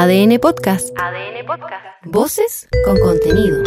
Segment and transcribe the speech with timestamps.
[0.00, 0.98] ADN Podcast.
[0.98, 1.84] ADN Podcast.
[2.06, 3.62] Voces con contenido.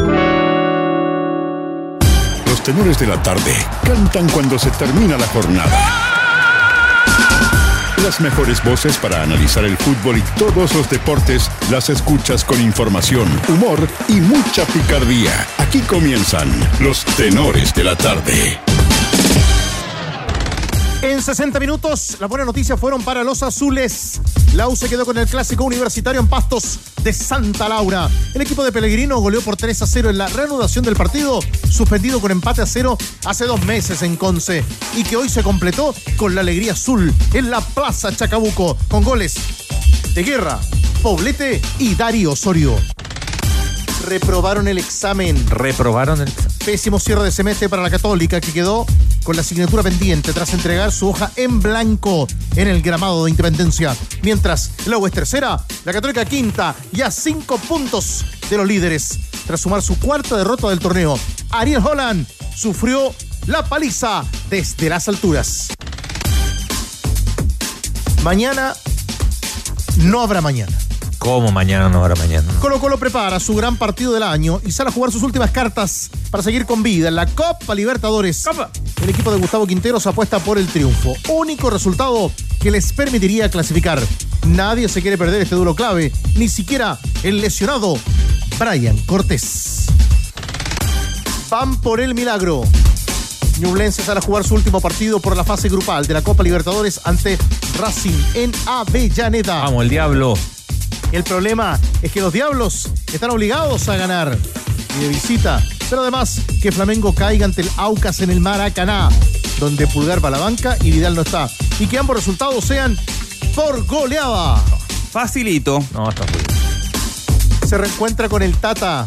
[2.47, 3.53] Los tenores de la tarde
[3.83, 5.77] cantan cuando se termina la jornada.
[8.03, 13.27] Las mejores voces para analizar el fútbol y todos los deportes las escuchas con información,
[13.47, 15.45] humor y mucha picardía.
[15.59, 18.57] Aquí comienzan los tenores de la tarde.
[21.03, 24.21] En 60 minutos, las buenas noticias fueron para los azules.
[24.53, 28.09] La U se quedó con el clásico universitario en Pastos de Santa Laura.
[28.33, 32.21] El equipo de Pellegrino goleó por 3 a 0 en la reanudación del partido, suspendido
[32.21, 34.63] con empate a 0 hace dos meses en Conce,
[34.95, 39.35] y que hoy se completó con la alegría azul en la Plaza Chacabuco, con goles
[40.15, 40.57] de Guerra,
[41.01, 42.77] Poblete y Darío Osorio.
[44.03, 45.47] Reprobaron el examen.
[45.49, 46.31] Reprobaron el
[46.65, 48.85] Pésimo cierre de semestre para la Católica, que quedó
[49.23, 53.95] con la asignatura pendiente tras entregar su hoja en blanco en el gramado de Independencia.
[54.21, 59.19] Mientras la U es tercera, la Católica quinta y a cinco puntos de los líderes.
[59.47, 61.17] Tras sumar su cuarta derrota del torneo,
[61.51, 63.13] Ariel Holland sufrió
[63.47, 65.69] la paliza desde las alturas.
[68.21, 68.73] Mañana
[69.97, 70.82] no habrá mañana.
[71.23, 72.51] ¿Cómo mañana no habrá mañana?
[72.59, 76.09] Colo Colo prepara su gran partido del año y sale a jugar sus últimas cartas
[76.29, 78.43] para seguir con vida en la Copa Libertadores.
[79.01, 81.15] El equipo de Gustavo Quinteros apuesta por el triunfo.
[81.29, 82.29] Único resultado
[82.59, 84.01] que les permitiría clasificar.
[84.47, 87.97] Nadie se quiere perder este duro clave, ni siquiera el lesionado
[88.59, 89.85] Brian Cortés.
[91.49, 92.63] Van por el milagro.
[93.59, 96.99] Ñublense sale a jugar su último partido por la fase grupal de la Copa Libertadores
[97.05, 97.37] ante
[97.79, 99.61] Racing en Avellaneda.
[99.61, 100.33] Vamos, el diablo.
[101.13, 104.35] El problema es que los Diablos están obligados a ganar
[104.97, 109.09] y de visita, pero además que Flamengo caiga ante el Aucas en el Maracaná,
[109.59, 112.97] donde Pulgar va a la banca y Vidal no está, y que ambos resultados sean
[113.53, 114.55] por goleada.
[115.11, 115.83] Facilito.
[115.93, 119.05] No, está muy Se reencuentra con el Tata.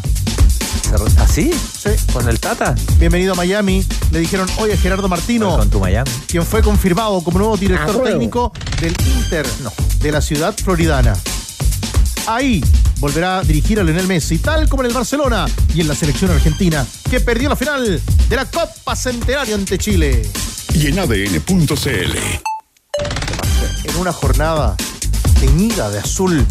[1.19, 1.51] ¿Así?
[1.53, 1.89] Sí.
[2.13, 2.73] ¿Con el Tata?
[2.99, 3.85] Bienvenido a Miami.
[4.11, 6.09] Le dijeron hoy a Gerardo Martino, Con tu Miami.
[6.27, 9.45] quien fue confirmado como nuevo director técnico del Inter
[9.99, 11.13] de la ciudad floridana.
[12.27, 12.61] Ahí
[12.99, 16.29] volverá a dirigir a Lionel Messi, tal como en el Barcelona y en la selección
[16.29, 20.29] argentina, que perdió la final de la Copa Centenario ante Chile.
[20.73, 22.17] Y en ADN.cl.
[23.85, 24.75] En una jornada
[25.39, 26.45] teñida de azul.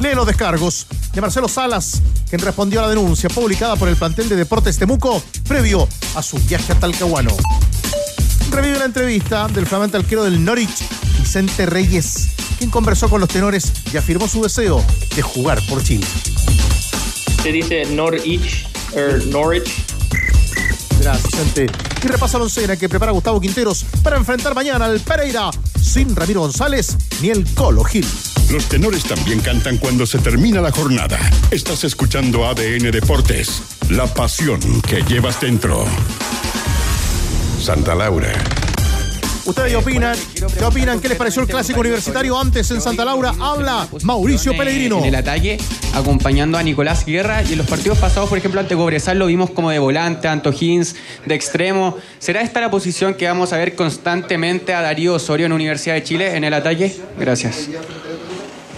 [0.00, 4.28] Lee los descargos de Marcelo Salas, quien respondió a la denuncia publicada por el plantel
[4.28, 7.34] de Deportes Temuco previo a su viaje a Talcahuano.
[8.50, 10.84] Revive la entrevista del flamante arquero del Norwich,
[11.18, 12.28] Vicente Reyes,
[12.62, 14.84] quien conversó con los tenores y afirmó su deseo
[15.16, 16.06] de jugar por Chile.
[17.42, 19.82] Se dice Norwich, er, Norwich.
[21.00, 21.66] Gracias, Vicente.
[22.04, 25.50] Y repasa la oncena que prepara Gustavo Quinteros para enfrentar mañana al Pereira
[25.80, 28.06] sin Ramiro González ni el Colo Gil.
[28.52, 31.18] Los tenores también cantan cuando se termina la jornada.
[31.50, 35.84] Estás escuchando ADN Deportes, la pasión que llevas dentro.
[37.60, 38.61] Santa Laura.
[39.44, 40.16] ¿Ustedes qué opinan?
[40.56, 41.00] ¿Qué opinan?
[41.00, 43.32] ¿Qué les pareció el clásico universitario antes en Santa Laura?
[43.40, 44.98] Habla Mauricio Pellegrino.
[44.98, 45.58] En el ataque,
[45.94, 47.42] acompañando a Nicolás Guerra.
[47.42, 50.52] Y en los partidos pasados, por ejemplo, ante Cobresal lo vimos como de volante, Anto
[50.58, 50.94] Hins
[51.26, 51.96] de extremo.
[52.20, 56.04] ¿Será esta la posición que vamos a ver constantemente a Darío Osorio en Universidad de
[56.04, 56.96] Chile en el ataque?
[57.18, 57.68] Gracias.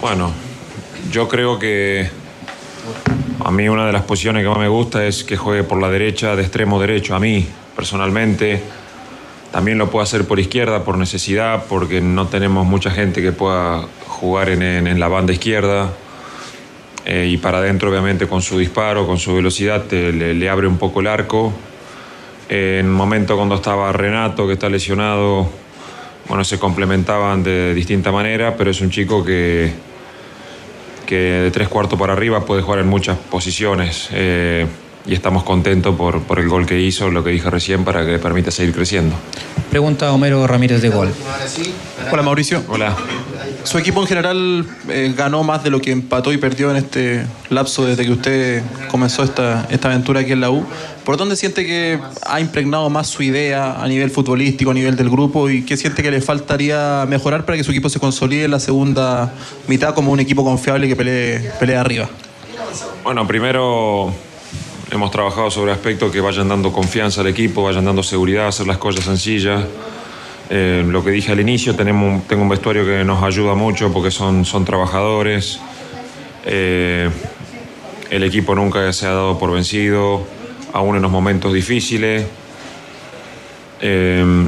[0.01, 0.33] Bueno,
[1.13, 2.09] yo creo que
[3.45, 5.91] a mí una de las posiciones que más me gusta es que juegue por la
[5.91, 7.15] derecha de extremo derecho.
[7.15, 7.47] A mí,
[7.77, 8.63] personalmente,
[9.55, 13.87] también lo puedo hacer por izquierda por necesidad, porque no tenemos mucha gente que pueda
[14.09, 15.93] jugar en, la banda izquierda.
[17.05, 20.67] Eh, y para adentro, obviamente, con su disparo, con su velocidad, te- le, le abre
[20.67, 21.53] un poco el arco.
[22.49, 25.49] Eh, en un momento cuando estaba Renato, que está lesionado,
[26.27, 29.73] bueno, se complementaban de distinta manera, pero es un chico que,
[31.07, 34.09] que de tres cuartos para arriba puede jugar en muchas posiciones.
[34.11, 34.67] eh,
[35.07, 38.13] y estamos contentos por, por el gol que hizo, lo que dije recién, para que
[38.13, 39.15] le permita seguir creciendo.
[39.71, 41.13] Pregunta Homero Ramírez de Gol.
[42.11, 42.63] Hola Mauricio.
[42.69, 42.97] Hola.
[43.65, 47.25] Su equipo en general eh, ganó más de lo que empató y perdió en este
[47.49, 50.65] lapso desde que usted comenzó esta, esta aventura aquí en la U.
[51.05, 55.11] ¿Por dónde siente que ha impregnado más su idea a nivel futbolístico, a nivel del
[55.11, 55.51] grupo?
[55.51, 58.61] ¿Y qué siente que le faltaría mejorar para que su equipo se consolide en la
[58.61, 59.33] segunda
[59.67, 62.09] mitad como un equipo confiable que pelee, pelee arriba?
[63.03, 64.15] Bueno, primero
[64.91, 68.79] hemos trabajado sobre aspectos que vayan dando confianza al equipo, vayan dando seguridad, hacer las
[68.79, 69.65] cosas sencillas.
[70.51, 74.11] Eh, lo que dije al inicio, tenemos, tengo un vestuario que nos ayuda mucho porque
[74.11, 75.59] son, son trabajadores.
[76.45, 77.09] Eh,
[78.11, 80.27] el equipo nunca se ha dado por vencido,
[80.73, 82.27] aún en los momentos difíciles.
[83.81, 84.47] Eh,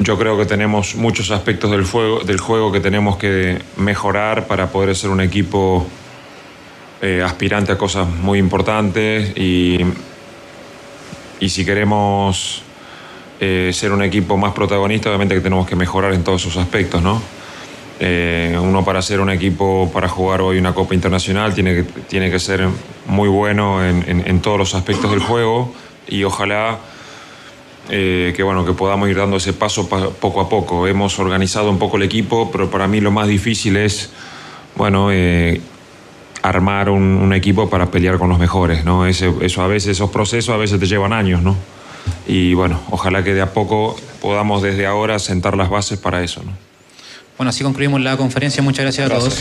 [0.00, 4.70] yo creo que tenemos muchos aspectos del, fuego- del juego que tenemos que mejorar para
[4.72, 5.86] poder ser un equipo
[7.02, 9.78] eh, aspirante a cosas muy importantes y,
[11.40, 12.62] y si queremos
[13.40, 17.02] eh, ser un equipo más protagonista, obviamente que tenemos que mejorar en todos esos aspectos,
[17.02, 17.20] ¿no?
[18.04, 22.30] Eh, uno para ser un equipo, para jugar hoy una Copa Internacional, tiene que, tiene
[22.30, 22.66] que ser
[23.06, 25.72] muy bueno en, en- todos los aspectos del juego
[26.08, 26.78] y ojalá
[27.88, 30.86] que, bueno, que podamos ir dando ese paso pa- poco a poco.
[30.88, 34.10] Hemos organizado un poco el equipo, pero para mí lo más difícil es
[34.76, 35.10] bueno,
[36.42, 38.84] armar un, un equipo para pelear con los mejores.
[38.84, 39.06] ¿no?
[39.06, 41.42] Ese- eso a veces, esos procesos a veces te llevan años.
[41.42, 41.56] ¿no?
[42.26, 46.42] Y bueno, ojalá que de a poco podamos desde ahora sentar las bases para eso.
[46.44, 46.52] ¿no?
[47.38, 48.62] Bueno, así concluimos la conferencia.
[48.62, 49.40] Muchas gracias, a todos.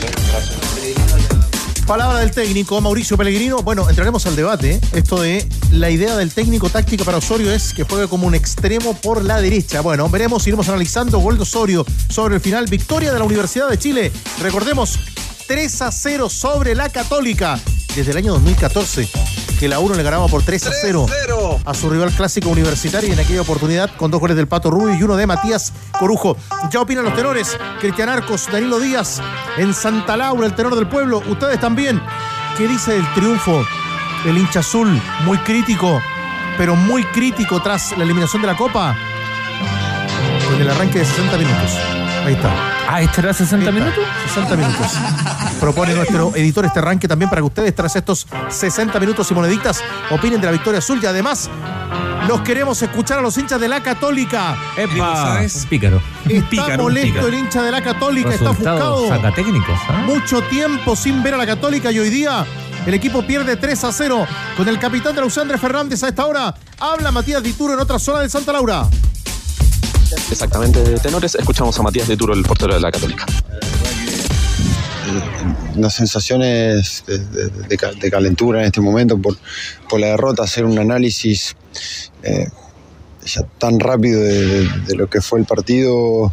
[1.88, 3.58] Palabra del técnico Mauricio Pellegrino.
[3.64, 4.76] Bueno, entraremos al debate.
[4.76, 4.82] ¿eh?
[4.94, 8.94] Esto de la idea del técnico táctica para Osorio es que juegue como un extremo
[8.96, 9.82] por la derecha.
[9.82, 12.66] Bueno, veremos, iremos analizando gol de Osorio sobre el final.
[12.70, 14.12] Victoria de la Universidad de Chile.
[14.42, 15.00] Recordemos,
[15.48, 17.60] 3 a 0 sobre la Católica.
[17.96, 19.08] Desde el año 2014,
[19.60, 21.06] que la 1 le ganaba por 3 a 0
[21.66, 24.96] a su rival clásico universitario y en aquella oportunidad con dos goles del Pato Rubio
[24.96, 26.38] y uno de Matías Corujo.
[26.72, 29.22] Ya opinan los tenores, Cristian Arcos, Danilo Díaz,
[29.58, 31.22] en Santa Laura, el tenor del pueblo.
[31.28, 32.02] Ustedes también.
[32.58, 33.66] ¿Qué dice del triunfo
[34.24, 35.02] del hincha azul?
[35.26, 36.02] Muy crítico,
[36.58, 38.96] pero muy crítico tras la eliminación de la Copa.
[40.48, 41.72] Con el arranque de 60 minutos.
[42.26, 42.71] Ahí está.
[42.88, 44.04] Ah, ¿este era 60 minutos?
[44.28, 44.88] 60 minutos.
[45.60, 49.82] Propone nuestro editor este arranque también para que ustedes, tras estos 60 minutos y moneditas,
[50.10, 51.50] opinen de la victoria azul y además
[52.28, 54.56] los queremos escuchar a los hinchas de la Católica.
[54.76, 55.40] ¡Epa!
[56.26, 56.72] Un pícaro.
[56.72, 59.08] Está molesto el hincha de la Católica, está ofuscado.
[59.08, 60.04] sacatécnicos, ¿ah?
[60.06, 62.46] Mucho tiempo sin ver a la Católica y hoy día
[62.86, 66.04] el equipo pierde 3 a 0 con el capitán de la UCE, Andrés Fernández.
[66.04, 68.88] A esta hora habla Matías Dituro en otra zona de Santa Laura.
[70.30, 71.36] Exactamente, tenores.
[71.36, 73.26] Escuchamos a Matías de Turo, el portero de la Católica.
[75.76, 79.38] las sensaciones de, de- de ca- de calentura en este momento por,
[79.90, 81.56] por la derrota, hacer un análisis
[82.24, 82.48] eh,
[83.58, 86.32] tan rápido de, de- de lo que fue el partido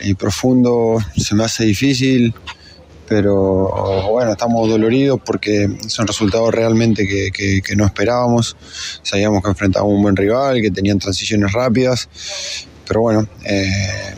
[0.00, 2.34] y profundo se me hace difícil,
[3.08, 8.56] pero bueno, estamos doloridos porque son resultados realmente que, que- que no esperábamos.
[9.02, 12.08] Sabíamos que enfrentábamos un buen rival, que tenían transiciones rápidas,
[12.86, 14.14] pero bueno, eh,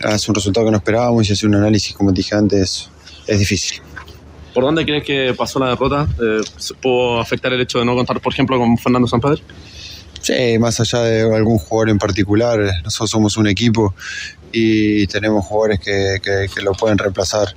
[0.00, 2.88] es un resultado que no esperábamos y hacer un análisis, como te dije antes,
[3.26, 3.80] es difícil.
[4.54, 6.08] ¿Por dónde crees que pasó la derrota?
[6.20, 6.40] Eh,
[6.80, 9.40] ¿Pudo afectar el hecho de no contar, por ejemplo, con Fernando Sampader?
[10.20, 13.94] Sí, más allá de algún jugador en particular, nosotros somos un equipo
[14.52, 17.48] y tenemos jugadores que, que- que lo pueden reemplazar.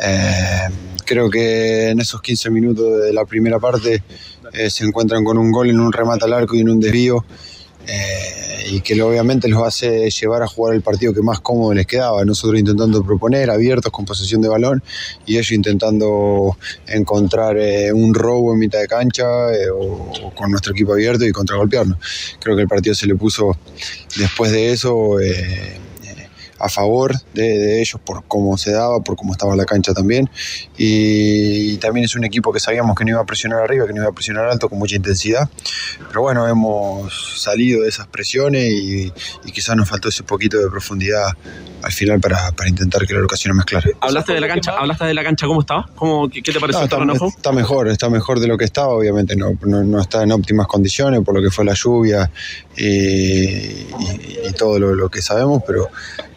[0.00, 0.68] Eh,
[1.04, 4.02] creo que en esos 15 minutos de la primera parte
[4.52, 7.24] eh, se encuentran con un gol en un remate al arco y en un desvío.
[7.90, 11.86] eh, y que obviamente los hace llevar a jugar el partido que más cómodo les
[11.86, 12.22] quedaba.
[12.26, 14.82] Nosotros intentando proponer, abiertos con posesión de balón,
[15.24, 20.50] y ellos intentando encontrar eh, un robo en mitad de cancha eh, o, o con
[20.50, 21.96] nuestro equipo abierto y contragolpearnos.
[22.40, 23.56] Creo que el partido se le puso
[24.18, 25.78] después de eso eh,
[26.58, 30.28] a favor de, de ellos por cómo se daba, por cómo estaba la cancha también.
[30.76, 34.00] Y, también es un equipo que sabíamos que no iba a presionar arriba, que no
[34.02, 35.48] iba a presionar alto con mucha intensidad.
[36.08, 39.12] Pero bueno, hemos salido de esas presiones y,
[39.44, 41.32] y quizás nos faltó ese poquito de profundidad
[41.82, 43.88] al final para, para intentar que la ocasión más clara.
[44.00, 44.72] ¿Hablaste de la cancha?
[44.76, 45.88] ¿Hablaste de la cancha cómo estaba?
[45.94, 47.28] ¿Cómo, qué, qué te pareció No, está, juego?
[47.28, 50.66] está mejor, está mejor de lo que estaba, obviamente no, no, no está en óptimas
[50.66, 52.30] condiciones por lo que fue la lluvia
[52.76, 53.86] y, y-
[54.48, 55.88] y todo lo, lo que sabemos, pero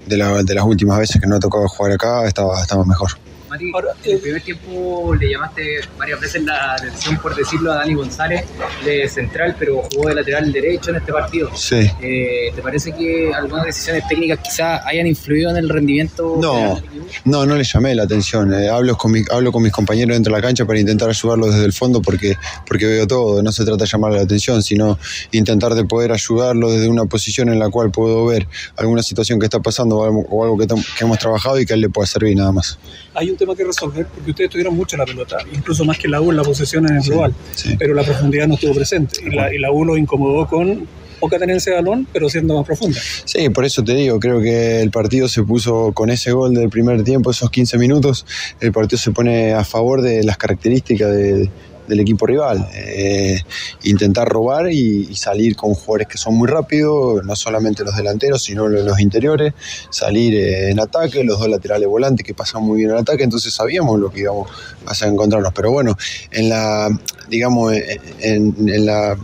[0.06, 3.12] de, la- de las últimas veces que no ha tocado jugar acá estaba, estaba mejor.
[3.52, 3.72] Mati,
[4.06, 8.46] en el primer tiempo le llamaste varias veces la atención, por decirlo, a Dani González
[8.86, 11.50] de central, pero jugó de lateral derecho en este partido.
[11.56, 11.90] Sí.
[12.02, 16.38] Eh, ¿Te parece que algunas decisiones técnicas quizás hayan influido en el rendimiento?
[16.42, 17.06] No, general del equipo?
[17.26, 18.54] no, no le llamé la atención.
[18.54, 21.54] Eh, hablo, con mi- hablo con mis compañeros dentro de la cancha para intentar ayudarlos
[21.54, 23.44] desde el fondo porque, porque veo todo.
[23.44, 24.98] No se trata de llamar la atención, sino
[25.32, 29.46] intentar de poder ayudarlos desde una posición en la cual puedo ver alguna situación que
[29.46, 31.90] está pasando o algo, o algo que, que hemos trabajado y que a él le
[31.90, 32.78] pueda servir nada más.
[33.14, 36.22] hay un tema que resolver porque ustedes tuvieron mucho la pelota, incluso más que la
[36.22, 37.34] U en la posesión en el global,
[37.78, 39.20] pero la profundidad no estuvo presente.
[39.26, 40.88] Y la, y la U lo incomodó con
[41.20, 43.00] poca tenencia de balón, pero siendo más profunda.
[43.26, 46.70] Sí, por eso te digo, creo que el partido se puso con ese gol del
[46.70, 48.26] primer tiempo, esos 15 minutos,
[48.60, 51.50] el partido se pone a favor de las características de-
[51.92, 52.68] del equipo rival.
[52.74, 53.38] Eh,
[53.84, 58.68] intentar robar y, salir con jugadores que son muy rápidos, no solamente los delanteros, sino
[58.68, 59.54] los, interiores,
[59.90, 63.54] salir eh, en ataque, los dos laterales volantes que pasan muy bien en ataque, entonces
[63.54, 64.50] sabíamos lo que íbamos
[64.88, 65.52] a encontrarnos.
[65.54, 65.98] Pero bueno,
[66.32, 66.90] en la,
[67.30, 69.18] digamos, en, en la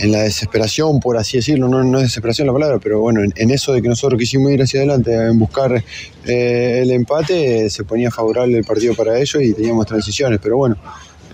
[0.00, 3.50] en la desesperación, por así decirlo, no, no es desesperación la palabra, pero bueno, en,
[3.50, 5.84] eso de que nosotros quisimos ir hacia adelante, en buscar
[6.26, 10.76] eh, el empate, se ponía favorable el partido para ellos y teníamos transiciones, pero bueno.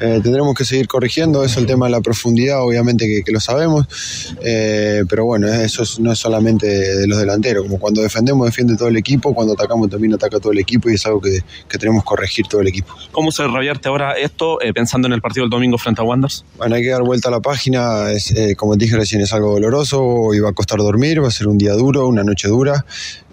[0.01, 3.41] Eh, tendremos que seguir corrigiendo, eso es el tema de la profundidad, obviamente que, lo
[3.41, 3.87] sabemos,
[4.43, 8.89] eh, pero bueno, eso no es solamente de, los delanteros, como cuando defendemos defiende todo
[8.89, 11.41] el equipo, cuando atacamos también ataca todo el equipo y es algo que,
[11.79, 12.95] tenemos que corregir todo el equipo.
[13.13, 16.45] ¿Cómo se desarrollarte ahora esto eh, pensando en el partido del domingo frente a Wanderers?
[16.57, 20.35] Bueno, hay que dar vuelta a la página, es, como dije recién, es algo doloroso,
[20.35, 22.85] y va a costar dormir, va a ser un día duro, una noche dura,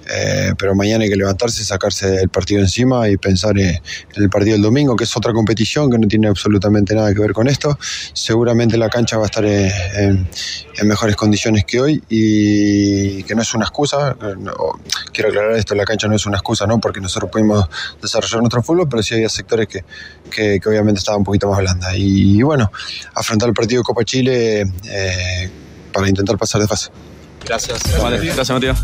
[0.09, 3.79] eh, pero mañana hay que levantarse, sacarse el partido encima y pensar en
[4.15, 7.33] el partido del domingo, que es otra competición que no tiene absolutamente nada que ver
[7.33, 7.77] con esto.
[8.13, 10.27] Seguramente la cancha va a estar en,
[10.83, 14.15] mejores condiciones que hoy y que no es una excusa.
[15.13, 16.79] quiero aclarar esto, la cancha no es una excusa, ¿no?
[16.79, 17.69] porque nosotros pudimos
[18.01, 19.83] desarrollar nuestro fútbol, pero sí había sectores que,
[20.29, 21.95] que, obviamente estaban un poquito más blanda.
[21.95, 22.71] Y, bueno,
[23.15, 25.49] afrontar el partido de Copa Chile eh,
[25.93, 26.89] para intentar pasar de fase.
[27.45, 27.81] Gracias.
[27.83, 28.79] gracias Matías.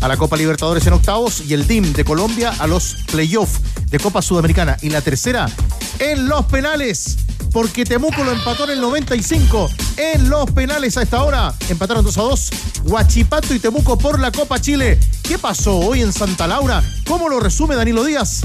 [0.00, 3.98] a la Copa Libertadores en octavos y el DIM de Colombia a los playoffs de
[3.98, 4.78] Copa Sudamericana.
[4.80, 5.50] Y la tercera
[5.98, 7.18] en los penales.
[7.52, 9.68] Porque Temuco lo empató en el 95.
[9.98, 11.52] En los penales a esta hora.
[11.68, 12.50] Empataron 2 a 2.
[12.84, 14.98] Huachipato y Temuco por la Copa Chile.
[15.22, 16.82] ¿Qué pasó hoy en Santa Laura?
[17.06, 18.40] ¿Cómo lo resume Danilo Díaz?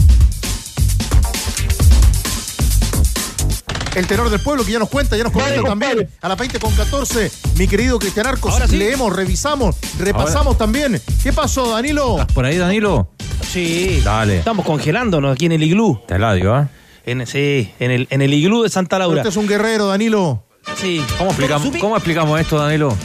[3.96, 6.60] El tenor del pueblo que ya nos cuenta, ya nos comenta también a las 20
[6.60, 7.32] con 14.
[7.58, 11.02] Mi querido Cristian Arcos, leemos, revisamos, repasamos también.
[11.24, 12.20] ¿Qué pasó, Danilo?
[12.20, 13.10] ¿Estás por ahí, Danilo?
[13.42, 14.02] Sí.
[14.04, 14.40] Dale.
[14.40, 16.00] Estamos congelándonos aquí en el iglú.
[16.08, 16.68] Te la digo, ¿eh?
[17.06, 19.18] En, sí, en el, en el iglú de Santa Laura.
[19.18, 20.44] Usted es un guerrero, Danilo.
[20.76, 21.04] Sí.
[21.18, 22.96] ¿Cómo explicamos, ¿Cómo explicamos esto, Danilo?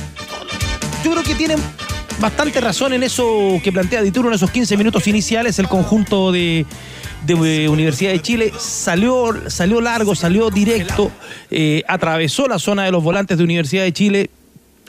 [1.03, 1.59] Yo creo que tienen
[2.19, 6.67] bastante razón en eso que plantea Dituro en esos 15 minutos iniciales, el conjunto de,
[7.35, 11.11] de Universidad de Chile salió, salió largo, salió directo,
[11.51, 14.31] eh, atravesó la zona de los volantes de Universidad de Chile.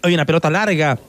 [0.03, 1.00] Hay una pelota larga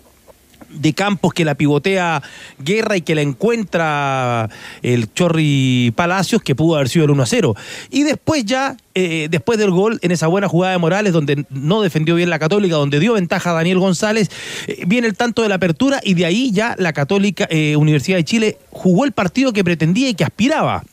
[0.70, 2.22] de Campos que la pivotea
[2.58, 4.48] Guerra y que la encuentra
[4.82, 7.54] el Chorri Palacios, que pudo haber sido el 1 a 0.
[7.90, 11.82] Y después ya, eh, después del gol, en esa buena jugada de Morales, donde no
[11.82, 14.30] defendió bien la Católica, donde dio ventaja a Daniel González,
[14.66, 18.24] eh, viene el tanto de la apertura y de ahí ya la Católica Universidad de
[18.24, 20.84] Chile jugó el partido que pretendía y que aspiraba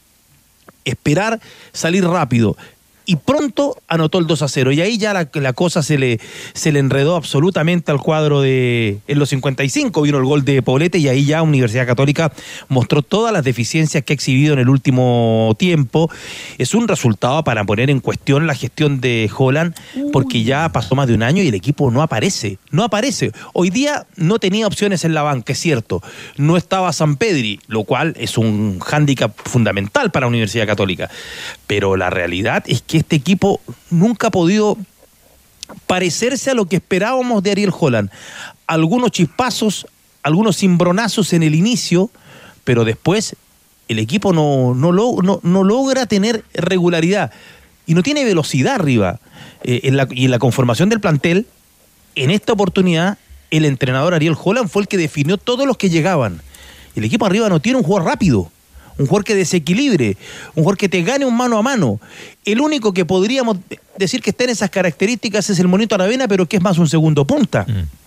[0.86, 1.40] esperar
[1.74, 2.56] salir rápido
[3.06, 4.72] y pronto anotó el 2 a 0.
[4.72, 6.20] Y ahí ya la, cosa se le,
[6.54, 9.00] se le enredó absolutamente al cuadro de.
[9.08, 12.32] En los 55 vino el gol de Poblete y ahí ya Universidad Católica
[12.68, 16.10] mostró todas las deficiencias que ha exhibido en el último tiempo.
[16.58, 19.76] Es un resultado para poner en cuestión la gestión de Holland,
[20.12, 22.58] porque ya pasó más de un año y el equipo no aparece.
[22.72, 23.32] No aparece.
[23.54, 26.02] Hoy día no tenía opciones en la banca, es cierto.
[26.38, 31.10] No estaba San Pedri, lo cual es un hándicap fundamental para Universidad Católica.
[31.68, 34.78] Pero la realidad es que este equipo nunca ha podido
[35.88, 38.10] parecerse a lo que esperábamos de Ariel Holland.
[38.68, 39.88] Algunos chispazos,
[40.24, 42.10] algunos cimbronazos en el inicio,
[42.64, 43.36] pero después
[43.88, 47.32] el equipo no, no, logra tener regularidad
[47.86, 49.20] y no tiene velocidad arriba.
[49.64, 51.48] Eh, y en la conformación del plantel,
[52.16, 53.18] en esta oportunidad,
[53.52, 56.42] el entrenador Ariel Holland fue el que definió todos los que llegaban.
[56.96, 58.52] El equipo arriba no tiene un jugador rápido
[58.98, 60.18] un jugador que desequilibre,
[60.56, 62.00] un jugador que te gane un mano a mano.
[62.44, 63.58] El único que podríamos
[63.98, 66.88] decir que está en esas características es el Monito Aravena, pero que es más un
[66.88, 67.66] segundo punta.
[67.68, 68.06] Mm.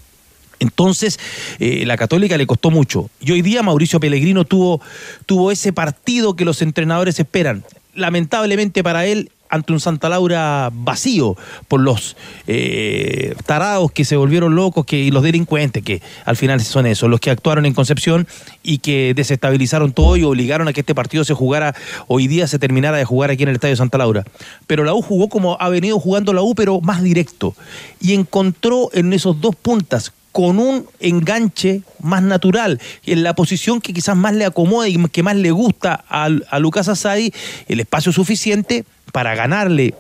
[0.60, 1.18] Entonces,
[1.58, 3.10] eh, la Católica le costó mucho.
[3.20, 4.80] Y hoy día Mauricio Pellegrino tuvo,
[5.26, 7.64] tuvo ese partido que los entrenadores esperan.
[7.94, 11.36] Lamentablemente para él, ante un Santa Laura vacío
[11.68, 16.60] por los eh, tarados que se volvieron locos que, y los delincuentes, que al final
[16.60, 18.26] son esos, los que actuaron en Concepción
[18.62, 21.74] y que desestabilizaron todo y obligaron a que este partido se jugara,
[22.06, 24.24] hoy día se terminara de jugar aquí en el Estadio Santa Laura.
[24.66, 27.54] Pero la U jugó como ha venido jugando la U, pero más directo.
[28.00, 33.92] Y encontró en esos dos puntas con un enganche más natural, en la posición que
[33.92, 37.32] quizás más le acomoda y que más le gusta a, a Lucas Asadi,
[37.66, 39.94] el espacio suficiente para ganarle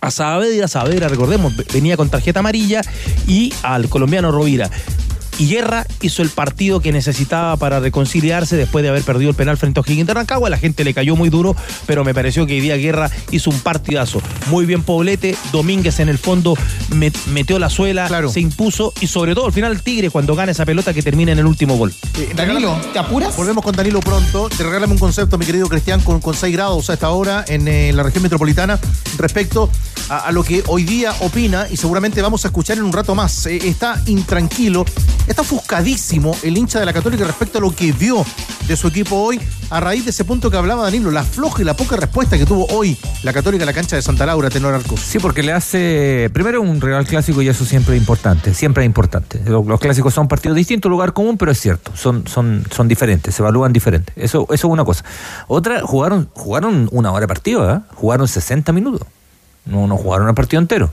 [0.00, 2.82] a Saavedra, Saavedra, recordemos, venía con tarjeta amarilla,
[3.26, 4.68] y al colombiano Rovira.
[5.42, 9.56] Y Guerra hizo el partido que necesitaba para reconciliarse después de haber perdido el penal
[9.56, 10.48] frente a O'Higgins de Rancagua.
[10.48, 13.58] La gente le cayó muy duro, pero me pareció que hoy día Guerra hizo un
[13.58, 14.22] partidazo.
[14.50, 16.56] Muy bien Poblete, Domínguez en el fondo
[17.26, 20.64] metió la suela, se impuso y sobre todo al final el Tigre cuando gana esa
[20.64, 21.92] pelota que termina en el último gol.
[22.20, 23.36] Eh, Danilo, ¿te apuras?
[23.36, 24.48] Volvemos con Danilo pronto.
[24.48, 27.66] Te regálame un concepto, mi querido Cristian, con, con 6 grados a esta hora en
[27.66, 28.78] eh, la región metropolitana
[29.18, 29.68] respecto
[30.08, 33.46] a, lo que hoy día opina y seguramente vamos a escuchar en un rato más.
[33.46, 34.84] Eh, está intranquilo,
[35.32, 38.24] está ofuscadísimo el hincha de la Católica respecto a lo que vio
[38.68, 41.64] de su equipo hoy a raíz de ese punto que hablaba Danilo, la floja y
[41.64, 44.74] la poca respuesta que tuvo hoy la Católica en la cancha de Santa Laura, Tenor
[44.74, 45.00] Arcos.
[45.00, 48.86] Sí, porque le hace primero un real clásico y eso siempre es importante, siempre es
[48.86, 49.40] importante.
[49.46, 53.40] Los, clásicos son partidos distintos, lugar común, pero es cierto, son, son, son diferentes, se
[53.40, 54.14] evalúan diferentes.
[54.18, 55.02] Eso, eso es una cosa.
[55.48, 57.80] Otra, jugaron, jugaron una hora de partido, ¿eh?
[57.94, 59.08] jugaron 60 minutos.
[59.64, 60.92] No, no jugaron el partido entero.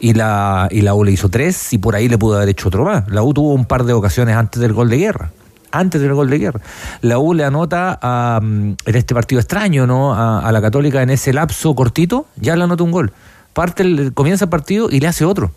[0.00, 2.68] Y la, y la U le hizo tres y por ahí le pudo haber hecho
[2.68, 3.08] otro más.
[3.08, 5.30] La U tuvo un par de ocasiones antes del gol de guerra.
[5.70, 6.60] Antes del gol de guerra.
[7.00, 10.14] La U le anota a, mm, en este partido extraño, ¿no?
[10.14, 13.12] A, la Católica en ese lapso cortito, ya le anota un gol.
[13.52, 15.52] Parte, comienza el partido y le hace otro.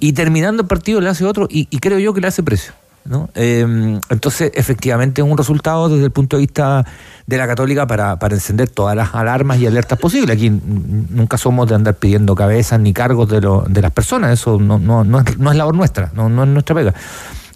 [0.00, 2.72] Y terminando el partido le hace otro y creo yo que le hace precio.
[3.08, 3.30] ¿No?
[3.34, 6.84] Em, entonces, efectivamente, es un resultado desde el punto de vista
[7.26, 10.36] de la católica para, encender todas las alarmas y alertas posibles.
[10.36, 14.58] Aquí nunca somos de andar pidiendo cabezas ni cargos de, lo, de las personas, eso
[14.58, 16.94] no, no, no, es, no es labor nuestra, no, es nuestra pega.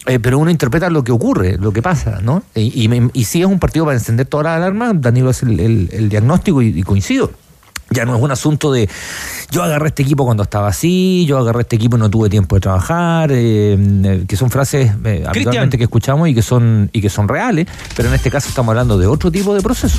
[0.06, 2.42] Eh, pero uno interpreta lo que ocurre, lo que pasa, ¿no?
[2.56, 6.60] Y, y, si es un partido para encender todas las alarmas, Danilo el, el, diagnóstico
[6.60, 7.30] y coincido.
[7.92, 8.88] Ya no es un asunto de
[9.50, 12.56] yo agarré este equipo cuando estaba así, yo agarré este equipo y no tuve tiempo
[12.56, 17.00] de trabajar, eh, eh, que son frases eh, habitualmente que escuchamos y que son y
[17.00, 19.98] que son reales, pero en este caso estamos hablando de otro tipo de proceso.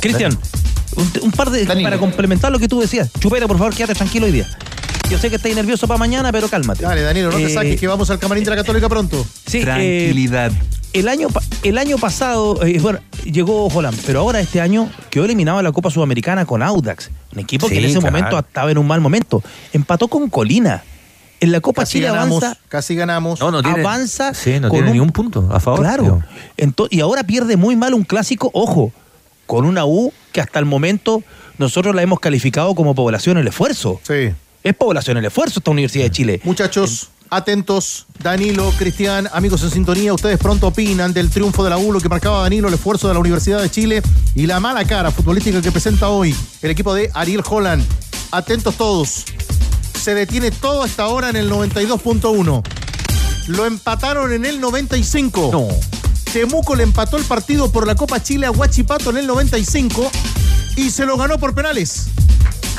[0.00, 0.36] Cristian,
[1.22, 3.10] un, par de para complementar lo que tú decías.
[3.20, 4.48] Chupeta, por favor, quédate tranquilo hoy día.
[5.08, 6.82] Yo sé que estáis nervioso para mañana, pero cálmate.
[6.82, 9.24] Dale, Danilo, no te saques que vamos al camarín de la Católica pronto.
[9.46, 10.50] Sí, Tranquilidad
[10.92, 11.28] el año,
[11.62, 15.72] el año pasado, eh, bueno, llegó Holland, pero ahora este año quedó eliminado en la
[15.72, 19.42] Copa Sudamericana con Audax, un equipo que en ese momento estaba en un mal momento.
[19.72, 20.82] Empató con Colina.
[21.40, 22.60] En la Copa casi Chile ganamos, avanza.
[22.68, 23.40] Casi ganamos.
[23.40, 24.32] No, no tiene, avanza.
[24.32, 25.80] Sí, no tiene ni un punto a favor.
[25.80, 26.22] Claro.
[26.90, 28.92] y ahora pierde muy mal un clásico, ojo,
[29.46, 31.24] con una U que hasta el momento
[31.58, 34.00] nosotros la hemos calificado como población el esfuerzo.
[34.04, 34.32] Sí.
[34.62, 36.40] Es población el esfuerzo esta Universidad de Chile.
[36.44, 41.90] Muchachos, Atentos, Danilo, Cristian, amigos en sintonía, ustedes pronto opinan del triunfo de la U,
[41.90, 44.02] lo que marcaba Danilo, el esfuerzo de la Universidad de Chile
[44.34, 47.82] y la mala cara futbolística que presenta hoy el equipo de Ariel Holland.
[48.32, 49.24] Atentos todos.
[49.98, 52.62] Se detiene todo hasta ahora en el 92.1.
[53.46, 55.48] Lo empataron en el 95.
[55.52, 55.68] No.
[56.34, 60.10] Temuco le empató el partido por la Copa Chile a Huachipato en el 95
[60.76, 62.08] y se lo ganó por penales.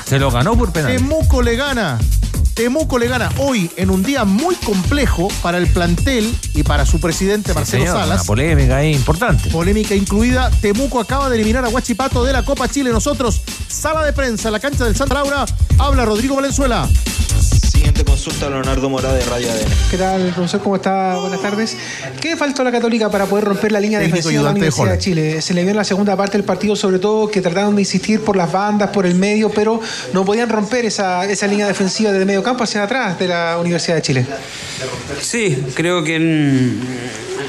[0.06, 1.02] Se lo ganó por penales.
[1.02, 1.98] Temuco le gana
[2.54, 7.00] Temuco le gana hoy en un día muy complejo para el plantel y para su
[7.00, 8.22] presidente Marcelo Salas.
[8.22, 9.50] Una polémica ahí importante.
[9.50, 10.52] Polémica incluida.
[10.62, 12.92] Temuco acaba de eliminar a Huachipato de la Copa Chile.
[12.92, 15.46] Nosotros, sala de prensa, la cancha del Santa Laura,
[15.80, 16.88] habla Rodrigo Valenzuela.
[17.74, 19.68] Siguiente consulta, Leonardo Mora de Radio ADN.
[19.90, 20.62] ¿Qué tal, profesor?
[20.62, 21.18] ¿Cómo está?
[21.18, 21.76] Buenas tardes.
[22.22, 24.98] ¿Qué faltó a la Católica para poder romper la línea defensiva de la Universidad de,
[25.00, 25.42] Chile?
[25.42, 28.22] Se le vio en la segunda parte del partido, sobre todo, que trataron de insistir
[28.22, 29.82] por las bandas, por el medio, pero
[30.14, 33.96] no podían romper esa, esa línea defensiva desde medio campo hacia atrás de la Universidad
[33.96, 34.26] de Chile.
[35.20, 36.80] Sí, creo que en,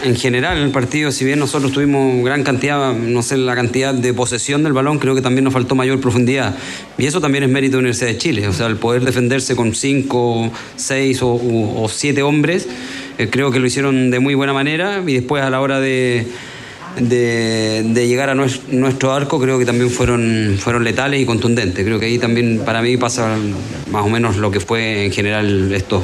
[0.05, 3.95] en general en el partido, si bien nosotros tuvimos gran cantidad, no sé la cantidad
[3.95, 6.55] de posesión del balón, creo que también nos faltó mayor profundidad.
[6.99, 8.49] Y eso también es mérito de la Universidad de Chile.
[8.49, 12.69] O sea, el poder defenderse con cinco, seis o, siete hombres,
[13.19, 15.03] eh, creo que lo hicieron de muy buena manera.
[15.07, 16.27] Y después a la hora de,
[17.01, 21.83] de, llegar a nuestro, arco, creo que también fueron, fueron letales y contundentes.
[21.83, 23.37] Creo que ahí también para mí pasa
[23.90, 26.03] más o menos lo que fue en general estos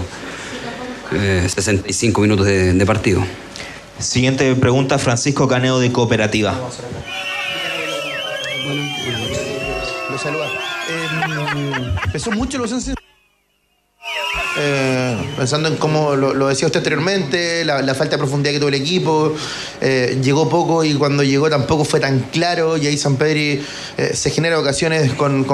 [1.11, 3.23] 65 eh, minutos de partido.
[4.01, 6.55] Siguiente pregunta, Francisco Caneo de Cooperativa.
[10.11, 10.47] Lo saluda.
[10.89, 12.73] Eh, pesó mucho los
[14.63, 18.75] eh, pensando en cómo lo, decía usted anteriormente, la, falta de profundidad que tuvo el
[18.75, 19.35] equipo,
[19.81, 23.63] eh, llegó poco y cuando llegó tampoco fue tan claro y ahí San Pedri
[23.97, 25.47] eh, se genera ocasiones con,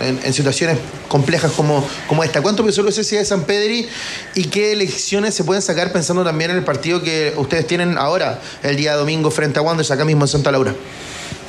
[0.00, 2.40] en, situaciones complejas como, como esta.
[2.40, 3.86] ¿Cuánto pesó la de San Pedri
[4.34, 8.40] y qué lecciones se pueden sacar pensando también en el partido que ustedes tienen ahora,
[8.62, 10.74] el día domingo frente a Wanderers, acá mismo en Santa Laura?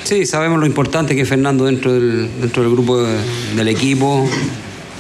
[0.03, 2.97] Sí, sabemos lo importante que es Fernando dentro del, dentro del grupo
[3.55, 4.27] del equipo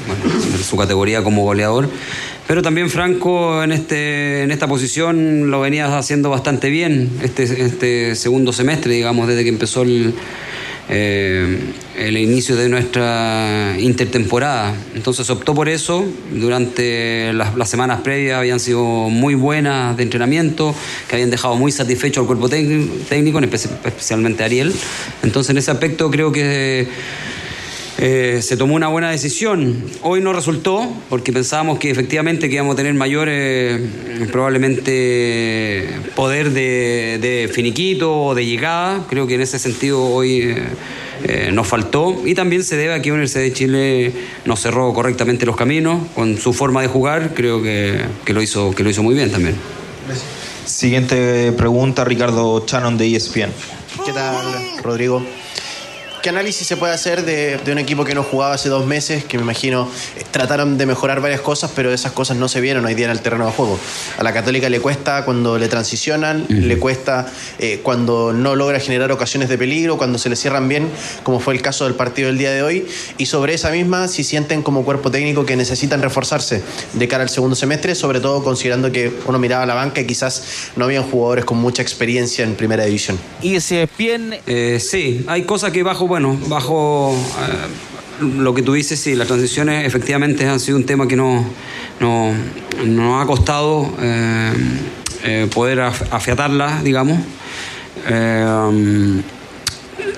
[0.07, 0.23] bueno,
[0.63, 1.89] su categoría como goleador.
[2.47, 8.15] Pero también Franco en, este, en esta posición lo venía haciendo bastante bien este, este
[8.15, 10.13] segundo semestre, digamos, desde que empezó el,
[10.89, 11.57] eh,
[11.97, 14.73] el inicio de nuestra intertemporada.
[14.93, 16.05] Entonces optó por eso.
[16.33, 20.75] Durante las, las, semanas previas habían sido muy buenas de entrenamiento,
[21.07, 24.73] que habían dejado muy satisfecho al cuerpo técnico, especialmente a Ariel.
[25.23, 26.89] Entonces en ese aspecto creo que
[28.03, 29.75] eh, se tomó una buena decisión.
[30.01, 33.79] Hoy no resultó porque pensábamos que efectivamente que íbamos a tener mayor eh,
[34.31, 39.05] probablemente poder de, finiquito o de llegada.
[39.07, 40.55] Creo que en ese sentido hoy
[41.25, 44.11] eh, nos faltó y también se debe a que Universidad de Chile
[44.45, 47.35] no cerró correctamente los caminos con su forma de jugar.
[47.35, 49.53] Creo que, lo, hizo, que lo hizo muy bien también.
[50.65, 53.51] Siguiente pregunta, Ricardo Chanon de ESPN.
[54.03, 54.35] ¿Qué tal,
[54.81, 55.23] Rodrigo?
[56.21, 59.37] ¿Qué análisis se puede hacer de, un equipo que no jugaba hace dos meses, que
[59.37, 62.93] me imagino eh, trataron de mejorar varias cosas, pero esas cosas no se vieron hoy
[62.93, 63.79] día en el terreno de juego?
[64.19, 67.25] A la Católica le cuesta cuando le transicionan, le cuesta
[67.57, 70.89] eh, cuando no logra generar ocasiones de peligro, cuando se le cierran bien,
[71.23, 72.85] como fue el caso del partido del día de hoy.
[73.17, 76.61] Y sobre esa misma, si sienten como cuerpo técnico que necesitan reforzarse
[76.93, 80.05] de cara al segundo semestre, sobre todo considerando que uno miraba a la banca y
[80.05, 80.43] quizás
[80.75, 83.17] no habían jugadores con mucha experiencia en primera división.
[83.41, 88.73] Y ese bien, eh, sí, hay cosas que bajo bueno, bajo eh, lo que tú
[88.73, 91.45] dices, sí, las transiciones efectivamente han sido un tema que nos
[92.01, 94.51] no, ha costado eh,
[95.23, 97.17] eh, poder afiatarla, digamos.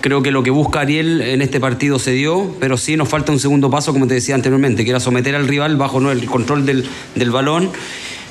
[0.01, 3.31] creo que lo que busca Ariel en este partido se dio, pero sí nos falta
[3.31, 6.11] un segundo paso, como te decía anteriormente, que era someter al rival bajo ¿no?
[6.11, 7.69] el control del, del balón,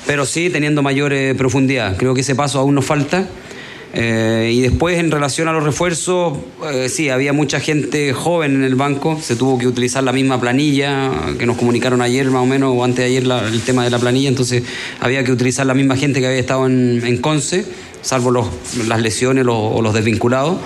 [0.05, 1.97] pero sí teniendo mayor profundidad.
[1.97, 3.29] Creo que ese paso aún nos falta.
[3.95, 6.39] Eh, y después, en relación a los refuerzos,
[6.73, 10.41] eh, sí, había mucha gente joven en el banco, se tuvo que utilizar la misma
[10.41, 13.91] planilla que nos comunicaron ayer, más o menos, o antes de ayer, el tema de
[13.91, 14.63] la planilla, entonces
[15.01, 17.67] había que utilizar la misma gente que había estado en, en Conce,
[18.01, 18.47] salvo los,
[18.89, 20.57] las lesiones o los desvinculados.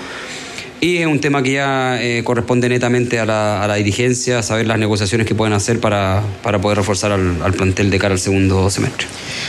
[0.81, 4.67] Y es un tema que ya eh, corresponde netamente a la, a la, dirigencia, saber
[4.67, 8.21] las negociaciones que pueden hacer para, para poder reforzar al, al, plantel de cara al
[8.21, 9.07] segundo semestre.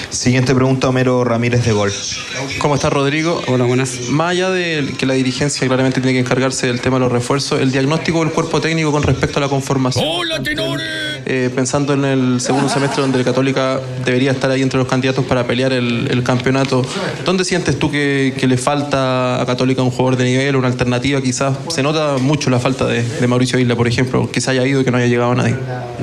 [0.10, 1.92] Siguiente pregunta, Homero Ramírez de Gol.
[2.60, 3.42] ¿Cómo está Rodrigo?
[3.48, 4.08] Hola, buenas.
[4.10, 7.60] Más allá de que la dirigencia claramente tiene que encargarse del tema de los refuerzos,
[7.60, 10.06] el diagnóstico del cuerpo técnico con respecto a la conformación.
[10.08, 11.17] ¡Hola, tenores!
[11.30, 15.26] Eh, pensando en el segundo semestre donde el Católica debería estar ahí entre los candidatos
[15.26, 16.84] para pelear el, el campeonato,
[17.26, 21.22] ¿dónde sientes tú que, que, le falta a Católica un jugador de nivel, una alternativa?
[21.22, 24.80] quizás se nota mucho la falta de, Mauricio Isla, por ejemplo, que se haya ido
[24.80, 25.56] y que no haya llegado nadie.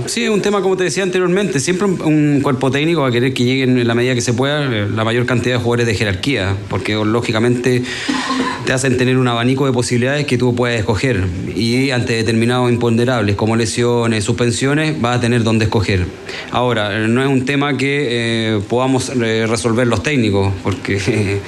[0.04, 3.44] Sí, un tema, como te decía anteriormente, siempre un, cuerpo técnico va a querer que
[3.44, 6.94] lleguen en la medida que se pueda la mayor cantidad de jugadores de jerarquía, porque
[6.94, 7.82] lógicamente
[8.66, 13.36] te hacen tener un abanico de posibilidades que tú puedes escoger y ante determinados imponderables
[13.36, 16.06] como lesiones, suspensiones, a tener donde escoger.
[16.50, 18.08] Ahora, no es un tema que
[18.56, 21.40] eh, podamos eh, resolver los técnicos, porque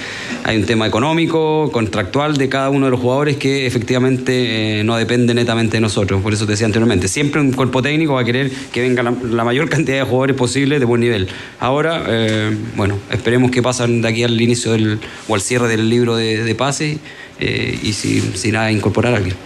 [0.45, 4.97] hay un tema económico, contractual de cada uno de los jugadores que efectivamente eh, no
[4.97, 6.23] depende netamente de nosotros.
[6.23, 9.45] Por eso te decía anteriormente, siempre un cuerpo técnico va a querer que venga la,
[9.45, 11.29] mayor cantidad de jugadores posible de buen nivel.
[11.59, 15.89] Ahora, eh, bueno, esperemos que pasen de aquí al inicio del, o al cierre del
[15.89, 16.99] libro de, de pase
[17.39, 19.46] eh, y si, si nada, incorporar a alguien.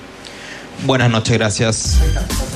[0.84, 1.98] Buenas noches, gracias.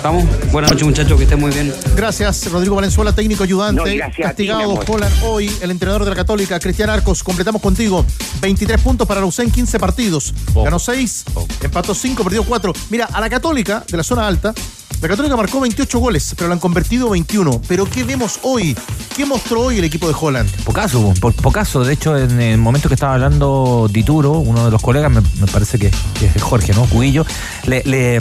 [0.03, 1.73] Vamos, buenas noches muchachos, que estén muy bien.
[1.95, 4.01] Gracias, Rodrigo Valenzuela, técnico ayudante.
[4.19, 7.23] Castigado Holland hoy, el entrenador de la Católica, Cristian Arcos.
[7.23, 8.05] Completamos contigo.
[8.41, 10.35] 23 puntos para la UCEN, 15 partidos.
[10.55, 11.25] Ganó 6,
[11.63, 12.73] empató 5, perdió 4.
[12.91, 14.55] Mira, a la Católica de la zona alta
[15.01, 17.61] la Católica marcó 28 goles, pero lo han convertido 21.
[17.69, 18.77] Pero ¿qué vemos hoy?
[19.17, 20.51] ¿Qué mostró hoy el equipo de Holland?
[20.65, 21.85] Pocaso, por, pocaso.
[21.85, 25.79] De hecho, en el momento que estaba hablando Dituro, uno de los colegas, me, parece
[25.79, 26.85] que, es Jorge, ¿no?
[26.87, 27.25] Cubillo,
[27.67, 28.19] le,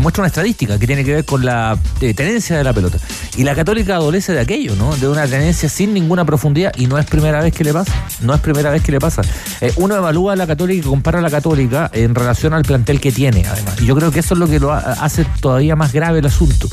[0.00, 2.98] muestra una estadística que tiene que ver con la eh, tenencia de la pelota.
[3.36, 4.96] Y la Católica adolece de aquello, ¿no?
[4.96, 6.72] De una tenencia sin ninguna profundidad.
[6.76, 7.92] Y no es primera vez que le pasa.
[8.22, 9.22] No es primera vez que le pasa.
[9.60, 13.00] Eh, uno evalúa a la Católica y compara a la Católica en relación al plantel
[13.00, 13.80] que tiene, además.
[13.80, 16.68] Y yo creo que eso es lo que lo hace todavía más grave el asunto.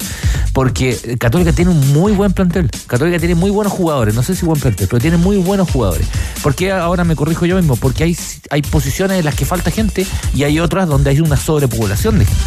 [0.54, 2.70] Porque Católica tiene un muy buen plantel.
[2.88, 4.16] Católica tiene muy buenos jugadores.
[4.16, 6.08] No sé si buen plantel, pero tiene muy buenos jugadores.
[6.42, 7.76] ¿Por qué ahora me corrijo yo mismo?
[7.76, 8.18] Porque hay,
[8.50, 12.26] hay posiciones en las que falta gente y hay otras donde hay una sobrepoblación de
[12.26, 12.44] gente.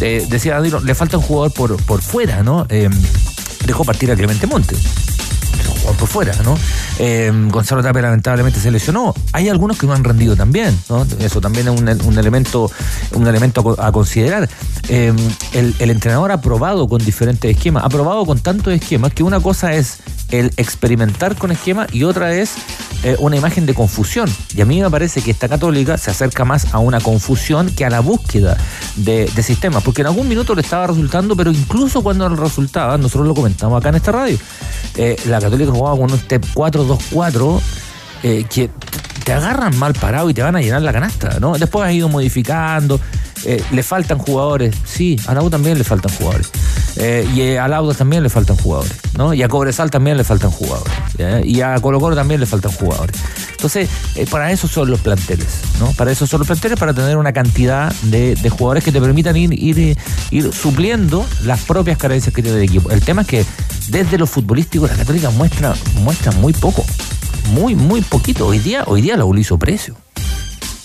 [0.00, 2.66] Eh, decía Danilo, le falta un jugador por, por fuera, ¿no?
[2.68, 2.88] Eh,
[3.66, 4.46] dejó partir a Clemente
[5.56, 6.56] Montes por fuera, ¿no?
[6.98, 9.14] Eh, Gonzalo Tapia lamentablemente se lesionó.
[9.32, 11.06] Hay algunos que no han rendido también, ¿no?
[11.18, 12.70] Eso también es un, elemento,
[13.14, 14.48] un elemento a, considerar.
[14.88, 15.12] Eh,
[15.52, 19.74] el, entrenador ha probado con diferentes esquemas, ha probado con tantos esquemas que una cosa
[19.74, 19.98] es
[20.30, 22.54] el experimentar con esquemas y otra es
[23.02, 24.28] eh, una imagen de confusión.
[24.54, 27.84] Y a mí me parece que esta católica se acerca más a una confusión que
[27.84, 28.56] a la búsqueda
[28.96, 33.34] de, sistemas, porque en algún minuto le estaba resultando, pero incluso cuando resultaba, nosotros lo
[33.34, 34.36] comentamos acá en esta radio,
[34.96, 37.60] eh, la católica jugaba con un step 4-2-4
[38.24, 38.68] eh, que
[39.24, 41.56] te agarran mal parado y te van a llenar la canasta, ¿no?
[41.56, 43.00] Después ha ido modificando.
[43.48, 46.50] Eh, le faltan jugadores, sí, a la U también le faltan jugadores.
[46.96, 49.32] Eh, y a Lauda también le faltan jugadores, ¿no?
[49.32, 50.92] Y a Cobresal también le faltan jugadores.
[51.44, 53.16] Y a Colo Colo también le faltan jugadores.
[53.52, 55.46] Entonces, eh, para eso son los planteles,
[55.80, 55.90] ¿no?
[55.92, 59.54] Para eso son los planteles, para tener una cantidad de, jugadores que te permitan ir,
[59.54, 59.96] ir,
[60.30, 62.90] ir, supliendo las propias carencias que tiene el equipo.
[62.90, 63.46] El tema es que
[63.88, 66.84] desde lo futbolístico la Católica muestra, muestra muy poco.
[67.54, 68.46] Muy, muy poquito.
[68.46, 69.96] Hoy día, hoy día la hizo precio.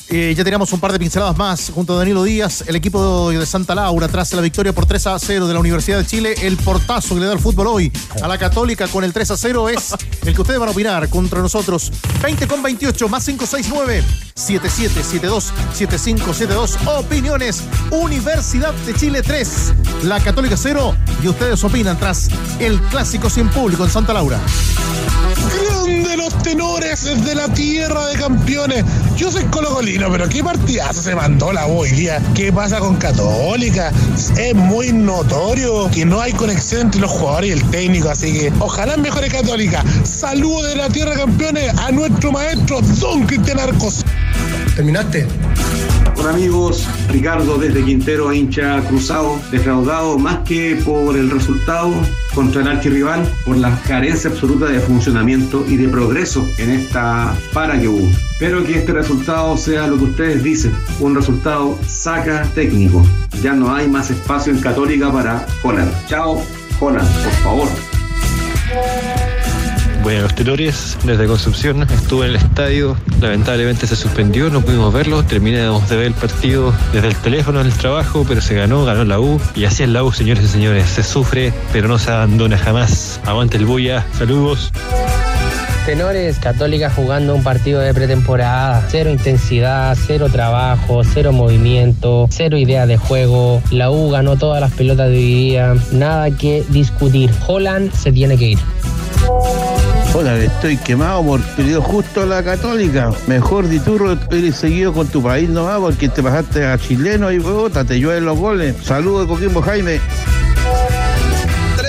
[0.09, 3.45] Eh, ya teníamos un par de pinceladas más junto a Danilo Díaz, el equipo de
[3.45, 6.35] Santa Laura tras la victoria por 3 a 0 de la Universidad de Chile.
[6.41, 9.37] El portazo que le da el fútbol hoy a la Católica con el 3 a
[9.37, 11.91] 0 es el que ustedes van a opinar contra nosotros.
[12.21, 14.03] 20 con 28 más 569
[14.35, 16.77] 7772 7572.
[16.85, 17.63] Opiniones.
[17.91, 23.83] Universidad de Chile 3, la Católica 0 y ustedes opinan tras el clásico sin público
[23.85, 24.39] en Santa Laura.
[25.85, 28.85] Grande los tenores de la tierra de campeones.
[29.17, 32.21] Yo soy colocolino, pero qué partidazo se mandó la hoy día.
[32.33, 33.91] ¿Qué pasa con Católica?
[34.37, 38.53] Es muy notorio que no hay conexión entre los jugadores y el técnico, así que
[38.59, 39.83] ojalá mejore Católica.
[40.03, 44.05] Saludo de la tierra de campeones a nuestro maestro Don Cristian Arcos.
[44.75, 45.27] ¿Terminaste?
[46.15, 51.91] Hola amigos, Ricardo desde Quintero, hincha cruzado, defraudado más que por el resultado
[52.33, 57.79] contra el archirrival, por la carencia absoluta de funcionamiento y de progreso en esta para
[57.79, 58.07] que hubo.
[58.31, 63.05] Espero que este resultado sea lo que ustedes dicen, un resultado saca técnico.
[63.41, 65.91] Ya no hay más espacio en Católica para Holland.
[66.07, 66.41] Chao,
[66.79, 67.67] Holland, por favor.
[70.03, 75.23] Bueno, los tenores desde Concepción, estuve en el estadio, lamentablemente se suspendió, no pudimos verlo,
[75.23, 79.05] terminamos de ver el partido desde el teléfono en el trabajo, pero se ganó, ganó
[79.05, 82.11] la U, y así es la U, señores y señores, se sufre, pero no se
[82.11, 83.21] abandona jamás.
[83.25, 84.73] Aguante el bulla, saludos.
[85.85, 88.85] Tenores Católica jugando un partido de pretemporada.
[88.89, 93.61] Cero intensidad, cero trabajo, cero movimiento, cero idea de juego.
[93.69, 95.75] La U ganó todas las pelotas de hoy día.
[95.91, 97.31] Nada que discutir.
[97.47, 98.59] Holland se tiene que ir.
[100.15, 103.11] Hola, estoy quemado por perdió justo la católica.
[103.25, 107.83] Mejor Diturro eres seguido con tu país nomás porque te pasaste a chileno y bota,
[107.83, 108.75] te llueven los goles.
[108.83, 109.99] Saludos Coquimbo Jaime.
[111.77, 111.81] 3-0.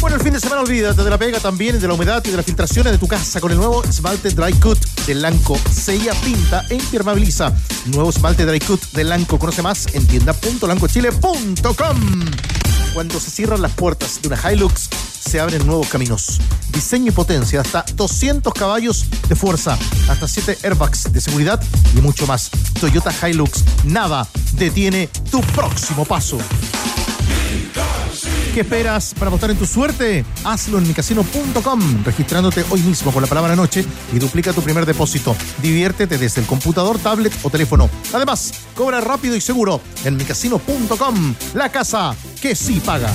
[0.00, 2.36] Bueno, el fin de semana olvídate de la pega también, de la humedad y de
[2.36, 5.56] las filtraciones de tu casa con el nuevo esmalte Dry Cut de Lanco.
[5.70, 7.52] Sella, pinta e impermeabiliza.
[7.86, 9.38] Nuevo esmalte Dry Cut de Lanco.
[9.38, 12.61] Conoce más en tienda.lancochile.com.
[12.94, 16.40] Cuando se cierran las puertas de una Hilux, se abren nuevos caminos.
[16.68, 19.78] Diseño y potencia, hasta 200 caballos de fuerza,
[20.08, 21.62] hasta 7 airbags de seguridad
[21.96, 22.50] y mucho más.
[22.80, 26.38] Toyota Hilux, nada detiene tu próximo paso.
[28.54, 30.26] ¿Qué esperas para apostar en tu suerte?
[30.44, 35.34] Hazlo en micasino.com, registrándote hoy mismo con la palabra noche y duplica tu primer depósito.
[35.62, 37.88] Diviértete desde el computador, tablet o teléfono.
[38.12, 43.10] Además, cobra rápido y seguro en micasino.com, la casa que sí paga.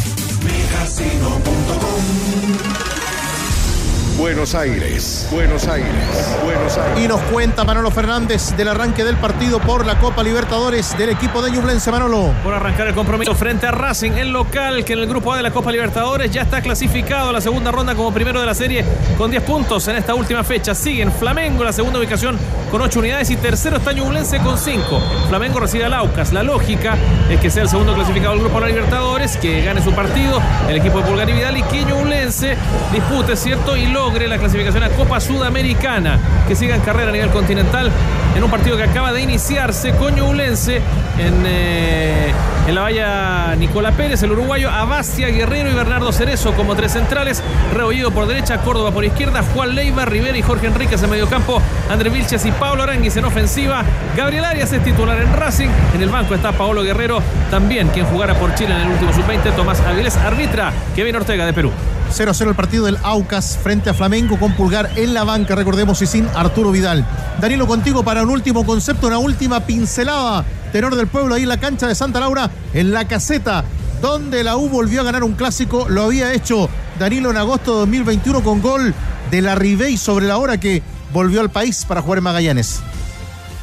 [4.17, 7.03] Buenos Aires, Buenos Aires, Buenos Aires.
[7.03, 11.43] Y nos cuenta Manolo Fernández del arranque del partido por la Copa Libertadores del equipo
[11.43, 12.33] de Ñublense, Manolo.
[12.43, 15.43] Por arrancar el compromiso frente a Racing, el local que en el grupo A de
[15.43, 18.83] la Copa Libertadores ya está clasificado a la segunda ronda como primero de la serie
[19.19, 20.73] con 10 puntos en esta última fecha.
[20.73, 22.39] Siguen Flamengo la segunda ubicación
[22.71, 24.99] con 8 unidades y tercero está Ñublense con 5.
[25.29, 26.33] Flamengo recibe a Laucas.
[26.33, 26.97] La lógica
[27.29, 30.41] es que sea el segundo clasificado del grupo A la Libertadores, que gane su partido
[30.67, 32.57] el equipo de Pulgar y Vidal y que Ñublense
[32.91, 33.77] dispute, ¿cierto?
[33.77, 36.17] Y lo logre la clasificación a Copa Sudamericana,
[36.47, 37.91] que siga en carrera a nivel continental
[38.37, 40.77] en un partido que acaba de iniciarse Coño Ulense
[41.17, 42.31] en, eh,
[42.69, 47.43] en la valla Nicola Pérez, el uruguayo, Abastia, Guerrero y Bernardo Cerezo como tres centrales,
[47.73, 51.61] rebollido por derecha, Córdoba por izquierda, Juan Leiva, Rivera y Jorge Enríquez en medio campo,
[51.89, 53.83] Andrés Vilches y Pablo Aranguis en ofensiva,
[54.15, 58.35] Gabriel Arias es titular en Racing, en el banco está Paolo Guerrero, también quien jugara
[58.35, 61.73] por Chile en el último sub-20, Tomás Avilés, arbitra Kevin Ortega de Perú.
[62.11, 66.07] 0-0 el partido del Aucas frente a Flamengo con Pulgar en la banca, recordemos, y
[66.07, 67.05] sin Arturo Vidal.
[67.39, 70.45] Danilo, contigo para un último concepto, una última pincelada.
[70.71, 73.63] Tenor del pueblo ahí en la cancha de Santa Laura, en la caseta,
[74.01, 75.87] donde la U volvió a ganar un clásico.
[75.89, 78.93] Lo había hecho Danilo en agosto de 2021 con gol
[79.29, 80.81] de la Ribey sobre la hora que
[81.13, 82.81] volvió al país para jugar en Magallanes.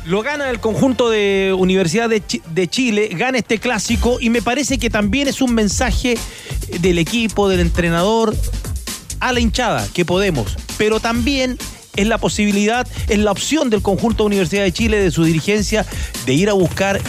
[0.07, 4.76] Lo gana el conjunto de Universidad de, de, Chile, gana este clásico y me parece
[4.76, 6.18] que también es un mensaje
[6.80, 8.34] del equipo, del entrenador,
[9.20, 11.58] a la hinchada, que podemos, pero también
[11.96, 15.87] es la posibilidad, es la opción del conjunto de Universidad de Chile, de su dirigencia,
[16.26, 17.00] de ir a buscar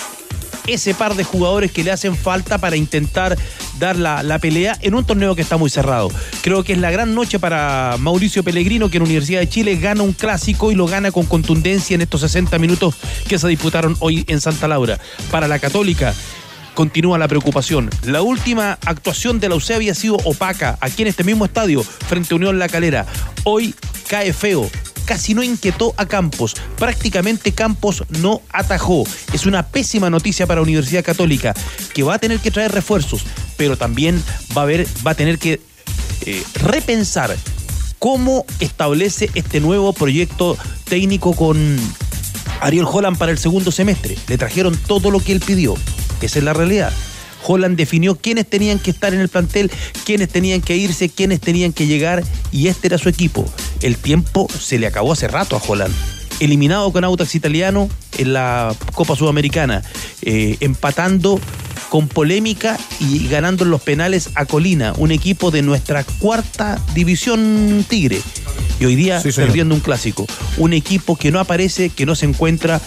[0.67, 3.37] ese par de jugadores que le hacen falta para intentar
[3.79, 6.09] dar la, la pelea en un torneo que está muy cerrado.
[6.41, 10.03] Creo que es la gran noche para Mauricio Pellegrino, que en Universidad de Chile gana
[10.03, 12.95] un clásico y lo gana con contundencia en estos 60 minutos
[13.27, 14.99] que se disputaron hoy en Santa Laura.
[15.29, 16.13] Para la Católica,
[16.75, 17.89] continúa la preocupación.
[18.03, 22.35] La última actuación de la UCE había sido opaca aquí en este mismo estadio, frente
[22.35, 23.07] a Unión La Calera.
[23.43, 23.73] Hoy
[24.07, 24.69] cae feo.
[25.05, 26.55] Casi no inquietó a Campos.
[26.77, 29.03] Prácticamente Campos no atajó.
[29.33, 31.53] Es una pésima noticia para Universidad Católica,
[31.93, 33.23] que va a tener que traer refuerzos,
[33.57, 34.21] pero también
[34.55, 35.61] va a, haber, va a tener que
[36.25, 37.35] eh, repensar
[37.99, 41.77] cómo establece este nuevo proyecto técnico con
[42.61, 44.17] Ariel Holland para el segundo semestre.
[44.27, 45.75] Le trajeron todo lo que él pidió.
[46.21, 46.91] Esa es la realidad.
[47.47, 49.71] Holland definió quiénes tenían que estar en el plantel,
[50.03, 53.45] quiénes tenían que irse, quiénes tenían que llegar y este era su equipo.
[53.81, 55.93] El tiempo se le acabó hace rato a Holland.
[56.39, 59.83] Eliminado con Autax Italiano en la Copa Sudamericana,
[60.21, 61.39] eh, empatando
[61.89, 67.85] con polémica y ganando en los penales a Colina, un equipo de nuestra cuarta división
[67.87, 68.21] Tigre.
[68.81, 70.25] Y hoy día perdiendo un clásico.
[70.57, 72.81] Un equipo que no aparece, que no se encuentra.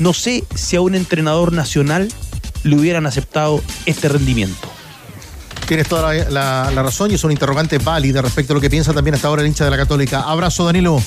[0.00, 2.08] No sé si a un entrenador nacional
[2.64, 4.68] le hubieran aceptado este rendimiento.
[5.66, 8.92] Tienes toda la, la razón y es un interrogante válida respecto a lo que piensa
[8.92, 10.20] también hasta ahora el hincha de la Católica.
[10.22, 11.00] Abrazo, Danilo.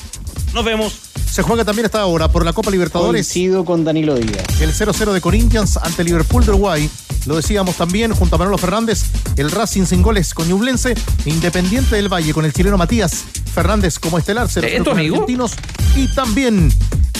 [0.54, 0.94] Nos vemos.
[1.30, 3.28] Se juega también esta hora por la Copa Libertadores.
[3.28, 4.62] Coincido con Danilo Díaz.
[4.62, 6.90] El 0-0 de Corinthians ante Liverpool de Uruguay.
[7.26, 9.04] Lo decíamos también junto a Manolo Fernández.
[9.36, 10.96] El Racing sin goles con Ñublense.
[11.26, 14.48] Independiente del Valle con el chileno Matías Fernández como estelar.
[14.50, 15.16] 0 ¿Es tu con amigo?
[15.16, 15.52] argentinos.
[15.98, 16.72] Y también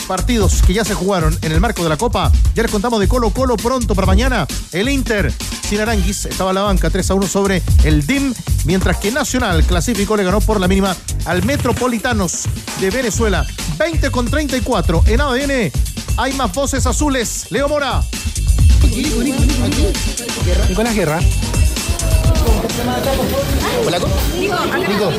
[0.06, 2.32] partidos que ya se jugaron en el marco de la Copa.
[2.54, 4.48] Ya les contamos de Colo Colo pronto para mañana.
[4.72, 5.34] El Inter
[5.68, 8.34] sin Aranguis estaba a la banca 3 a 1 sobre el DIM.
[8.66, 12.44] Mientras que Nacional clasificó, le ganó por la mínima al Metropolitanos
[12.80, 13.46] de Venezuela.
[13.78, 15.72] 20 con 34 en ADN.
[16.18, 17.48] Hay más voces azules.
[17.50, 18.04] Leo Mora.
[20.70, 21.20] Nicolás Guerra.
[23.86, 24.00] Hola,
[24.88, 25.12] Nico.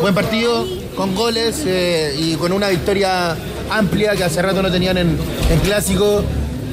[0.00, 3.36] Buen partido, con goles eh, y con una victoria
[3.70, 5.16] amplia que hace rato no tenían en,
[5.50, 6.22] en clásico.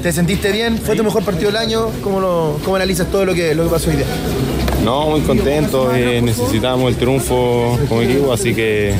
[0.02, 0.78] ¿Te sentiste bien?
[0.78, 1.86] ¿Fue tu mejor partido del año?
[2.02, 4.06] ¿Cómo, lo, cómo analizas todo lo que, lo que pasó hoy día?
[4.84, 8.94] No, muy contento, eh, necesitamos el triunfo como equipo, así que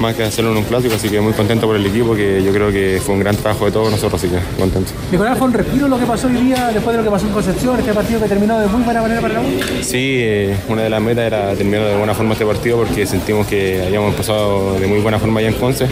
[0.00, 2.52] más que hacerlo en un clásico, así que muy contento por el equipo, que yo
[2.52, 4.90] creo que fue un gran trabajo de todos nosotros, así que contento.
[5.12, 7.32] Nicolás, fue un respiro lo que pasó hoy día después de lo que pasó en
[7.32, 9.44] Concepción, este partido que terminó de muy buena manera para la U.
[9.80, 13.46] Sí, eh, una de las metas era terminar de buena forma este partido porque sentimos
[13.46, 15.86] que habíamos empezado de muy buena forma allá en Conce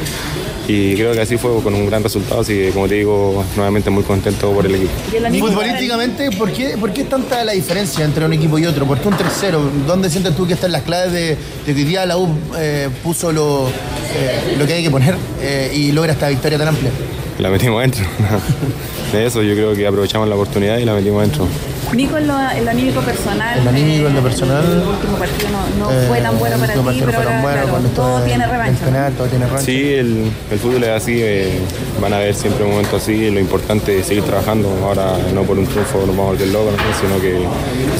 [0.66, 3.90] y creo que así fue con un gran resultado, así que como te digo, nuevamente
[3.90, 4.92] muy contento por el equipo.
[5.38, 8.86] Futbolísticamente, ¿por qué, ¿por qué es tanta la diferencia entre un equipo y otro?
[8.86, 9.58] ¿Por qué un 3-0?
[9.86, 13.30] ¿Dónde sientes tú que están las claves de, de que día la U eh, puso
[13.32, 16.90] lo, eh, lo que hay que poner eh, y logra esta victoria tan amplia?
[17.38, 18.04] La metimos dentro.
[19.12, 21.46] De eso yo creo que aprovechamos la oportunidad y la metimos dentro.
[21.94, 23.58] Nico, en lo, en lo anímico personal.
[23.58, 24.64] En lo anímico, en lo personal.
[24.64, 27.62] El último partido no, no fue tan bueno para el último ti, pero ahora bueno
[27.62, 28.84] claro, todo en- tiene en revancha.
[28.84, 29.64] penal, todo tiene revancha.
[29.66, 31.58] Sí, el, el fútbol es así, eh,
[32.00, 35.66] van a haber siempre momentos así, lo importante es seguir trabajando, ahora no por un
[35.66, 37.08] triunfo nos vamos a volver locos, ¿no?
[37.08, 37.46] sino que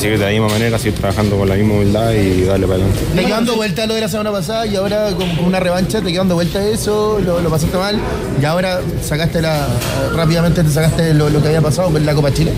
[0.01, 3.01] seguir de la misma manera, seguir trabajando con la misma humildad y darle para adelante.
[3.15, 6.01] Te quedó dando vuelta lo de la semana pasada y ahora con, con una revancha
[6.01, 7.99] te quedó dando vuelta eso, lo, lo pasaste mal
[8.41, 9.67] y ahora sacaste la,
[10.15, 12.53] rápidamente te sacaste lo, lo que había pasado con la Copa Chile.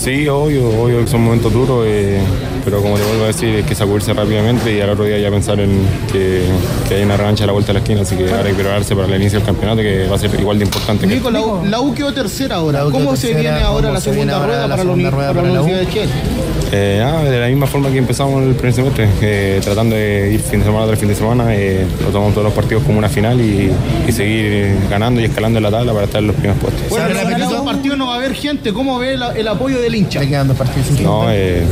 [0.00, 2.18] Sí, obvio, obvio que son momentos duros, eh,
[2.64, 5.30] pero como te vuelvo a decir, hay que sacudirse rápidamente y al otro día ya
[5.30, 5.78] pensar en
[6.10, 6.44] que,
[6.88, 8.54] que hay una revancha a la vuelta de la esquina, así que ahora hay que
[8.54, 11.30] prepararse para el inicio del campeonato que va a ser igual de importante que Nico,
[11.30, 12.78] la U, la U quedó tercera ahora.
[12.78, 14.68] La U quedó ¿Cómo se tercera, viene ahora ¿cómo la se viene segunda ahora rueda
[14.68, 15.64] la para la, uni- segunda rueda para la para la U?
[15.64, 16.49] Universidad de Chile?
[16.72, 20.40] Eh, ah, de la misma forma que empezamos el primer semestre, eh, tratando de ir
[20.40, 23.08] fin de semana tras fin de semana, eh, lo tomamos todos los partidos como una
[23.08, 23.72] final y,
[24.06, 26.88] y seguir ganando y escalando en la tabla para estar en los primeros puestos.
[26.88, 28.72] Bueno, en los dos partidos no va a haber gente.
[28.72, 30.20] ¿Cómo ve la- el apoyo del hincha?
[30.20, 31.00] Te quedan dos partidos.
[31.00, 31.64] No, eh,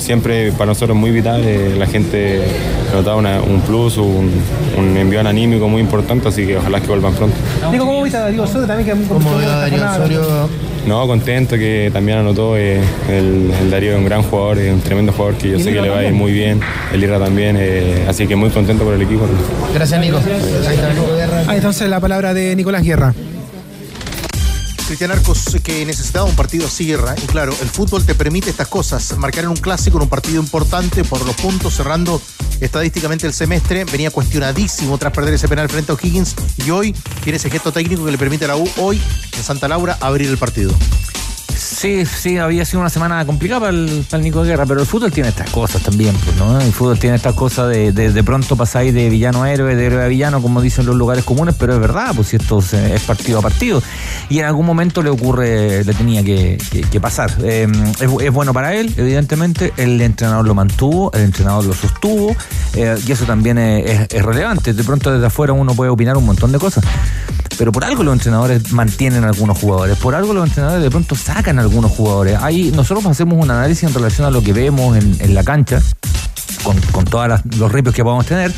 [0.00, 2.40] siempre para nosotros es muy vital, eh, la gente
[2.92, 4.30] nos da una- un plus, un,
[4.76, 7.36] un envío anímico muy importante, así que ojalá que vuelvan pronto.
[7.70, 8.98] Nico, ¿cómo viste a Darío Osorio también?
[8.98, 10.48] Que ¿Cómo veo a Darío Osorio?
[10.86, 14.80] No, contento que también anotó, eh, el, el Darío es un gran jugador, es un
[14.80, 16.60] tremendo jugador que yo sé que le va a ir muy bien,
[16.92, 19.26] el Irra también, eh, así que muy contento por el equipo.
[19.74, 20.18] Gracias, Nico.
[20.18, 21.42] Ahí está Nico Guerra.
[21.46, 23.14] Ahí entonces la palabra de Nicolás Guerra.
[24.90, 26.90] Cristian Arcos que necesitaba un partido así.
[26.90, 29.16] Y claro, el fútbol te permite estas cosas.
[29.16, 32.20] Marcar en un clásico, en un partido importante, por los puntos, cerrando
[32.60, 33.84] estadísticamente el semestre.
[33.84, 36.34] Venía cuestionadísimo tras perder ese penal frente a O'Higgins.
[36.66, 39.00] Y hoy tiene ese gesto técnico que le permite a la U, hoy,
[39.36, 40.74] en Santa Laura, abrir el partido.
[41.60, 45.12] Sí, sí, había sido una semana complicada para el, para el Guerra, pero el fútbol
[45.12, 46.58] tiene estas cosas también, pues, ¿no?
[46.58, 50.02] El fútbol tiene estas cosas de, de, pronto pasáis de villano a héroe, de héroe
[50.02, 53.42] a villano, como dicen los lugares comunes, pero es verdad, pues esto es partido a
[53.42, 53.82] partido.
[54.30, 57.30] Y en algún momento le ocurre, le tenía que, que- que pasar.
[57.42, 57.68] Eh,
[58.00, 62.34] es, bueno para él, evidentemente, el entrenador lo mantuvo, el entrenador lo sostuvo,
[62.74, 64.72] eh, y eso también es- es relevante.
[64.72, 66.82] De pronto desde afuera uno puede opinar un montón de cosas.
[67.60, 71.58] Pero por algo los entrenadores mantienen algunos jugadores, por algo los entrenadores de pronto sacan
[71.58, 72.38] a algunos jugadores.
[72.40, 75.82] Ahí nosotros hacemos un análisis en relación a lo que vemos en, en la cancha,
[76.62, 78.50] con, con todos los ripios que podamos tener,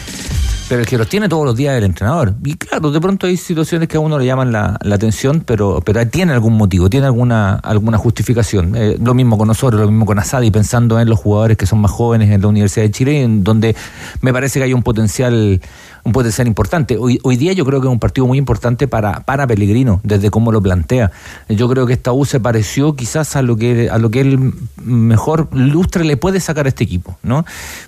[0.68, 2.34] pero el que los tiene todos los días es el entrenador.
[2.44, 5.82] Y claro, de pronto hay situaciones que a uno le llaman la, la atención, pero,
[5.84, 8.76] pero tiene algún motivo, tiene alguna, alguna justificación.
[8.76, 11.80] Eh, lo mismo con nosotros, lo mismo con Asadi, pensando en los jugadores que son
[11.80, 13.74] más jóvenes en la Universidad de Chile, en donde
[14.20, 15.60] me parece que hay un potencial
[16.04, 16.96] un potencial importante.
[16.96, 20.30] Hoy, hoy día yo creo que es un partido muy importante para, para Pellegrino, desde
[20.30, 21.12] cómo lo plantea.
[21.48, 24.52] Yo creo que esta U se pareció quizás a lo que a lo que él
[24.84, 27.44] mejor lustre le puede sacar a este equipo, ¿no?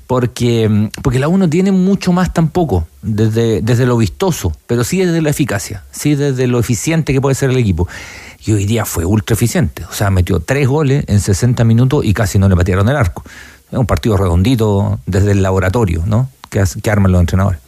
[0.06, 4.98] Porque, porque la U no tiene mucho más tampoco, desde, desde lo vistoso, pero sí
[4.98, 7.88] desde la eficacia, sí desde lo eficiente que puede ser el equipo.
[8.46, 12.12] Y hoy día fue ultra eficiente, o sea, metió tres goles en 60 minutos y
[12.12, 13.24] casi no le patearon el arco.
[13.72, 16.28] Es un partido redondito desde el laboratorio, ¿no?
[16.50, 17.63] Que arman los entrenadores.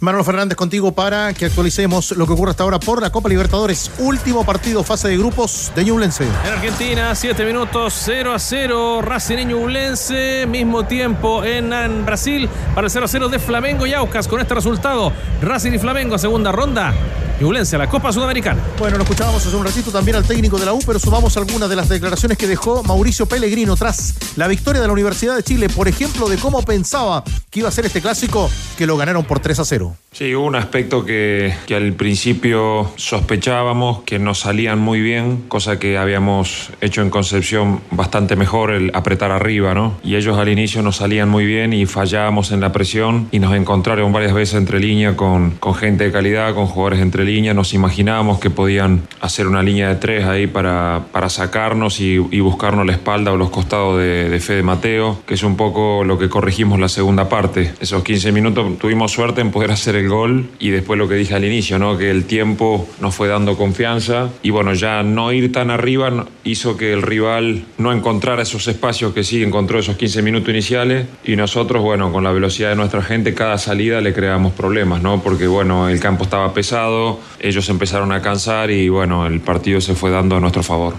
[0.00, 3.90] Manolo Fernández contigo para que actualicemos lo que ocurre hasta ahora por la Copa Libertadores.
[3.98, 6.24] Último partido, fase de grupos de Ñublense.
[6.24, 9.02] En Argentina, 7 minutos, 0 a 0.
[9.02, 13.92] Racing y mismo tiempo en, en Brasil para el 0 a 0 de Flamengo y
[13.92, 14.28] Aucas.
[14.28, 16.94] Con este resultado, Racing y Flamengo, segunda ronda.
[17.40, 18.60] Ñublense a la Copa Sudamericana.
[18.78, 21.68] Bueno, lo escuchábamos hace un ratito también al técnico de la U, pero sumamos algunas
[21.70, 25.68] de las declaraciones que dejó Mauricio Pellegrino tras la victoria de la Universidad de Chile,
[25.68, 29.38] por ejemplo, de cómo pensaba que iba a ser este clásico, que lo ganaron por
[29.38, 29.96] 3 a 0.
[30.10, 35.78] Sí, hubo un aspecto que, que al principio sospechábamos que no salían muy bien, cosa
[35.78, 39.94] que habíamos hecho en Concepción bastante mejor, el apretar arriba, ¿no?
[40.02, 43.54] Y ellos al inicio no salían muy bien y fallábamos en la presión y nos
[43.54, 47.54] encontraron varias veces entre línea con, con gente de calidad, con jugadores entre línea.
[47.54, 52.40] Nos imaginábamos que podían hacer una línea de tres ahí para, para sacarnos y, y
[52.40, 56.18] buscarnos la espalda o los costados de, de Fede Mateo, que es un poco lo
[56.18, 57.72] que corregimos la segunda parte.
[57.80, 61.34] Esos 15 minutos tuvimos suerte en poder hacer el gol y después lo que dije
[61.34, 61.96] al inicio, ¿no?
[61.98, 66.76] que el tiempo nos fue dando confianza y bueno, ya no ir tan arriba hizo
[66.76, 71.36] que el rival no encontrara esos espacios que sí encontró esos 15 minutos iniciales y
[71.36, 75.22] nosotros, bueno, con la velocidad de nuestra gente, cada salida le creamos problemas, ¿no?
[75.22, 79.94] porque bueno, el campo estaba pesado, ellos empezaron a cansar y bueno, el partido se
[79.94, 80.94] fue dando a nuestro favor.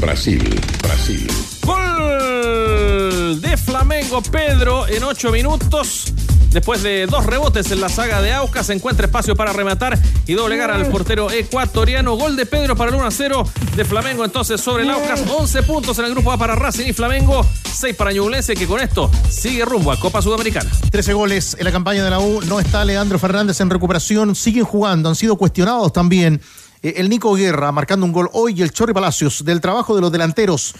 [0.00, 1.30] Brasil, Brasil.
[1.64, 6.12] Gol de Flamengo Pedro en 8 minutos.
[6.50, 9.96] Después de dos rebotes en la saga de Aucas, se encuentra espacio para rematar
[10.26, 12.16] y doblegar al portero ecuatoriano.
[12.16, 13.44] Gol de Pedro para el 1 a 0
[13.76, 15.22] de Flamengo entonces sobre el Aucas.
[15.28, 17.46] 11 puntos en el grupo A para Racing y Flamengo.
[17.72, 20.68] 6 para Ñublense que con esto sigue rumbo a Copa Sudamericana.
[20.90, 22.40] 13 goles en la campaña de la U.
[22.42, 24.34] No está Leandro Fernández en recuperación.
[24.34, 25.08] Siguen jugando.
[25.08, 26.40] Han sido cuestionados también.
[26.82, 30.00] Eh, El Nico Guerra marcando un gol hoy y el Chorri Palacios del trabajo de
[30.00, 30.74] los delanteros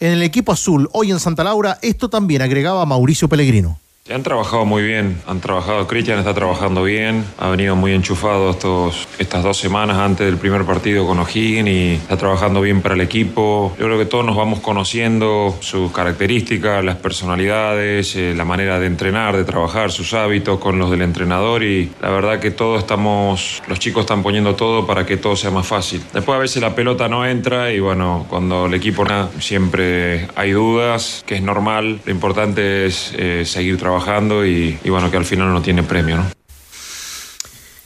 [0.00, 1.78] en el equipo azul hoy en Santa Laura.
[1.80, 3.78] Esto también agregaba Mauricio Pellegrino.
[4.10, 9.06] Han trabajado muy bien, han trabajado, Cristian está trabajando bien, ha venido muy enchufado estos,
[9.18, 13.02] estas dos semanas antes del primer partido con O'Higgins y está trabajando bien para el
[13.02, 13.76] equipo.
[13.78, 18.86] Yo creo que todos nos vamos conociendo sus características, las personalidades, eh, la manera de
[18.86, 23.62] entrenar, de trabajar, sus hábitos con los del entrenador y la verdad que todos estamos,
[23.68, 26.02] los chicos están poniendo todo para que todo sea más fácil.
[26.14, 30.52] Después a veces la pelota no entra y bueno, cuando el equipo no, siempre hay
[30.52, 33.97] dudas, que es normal, lo importante es eh, seguir trabajando
[34.44, 36.26] y, y bueno, que al final no tiene premio, ¿no?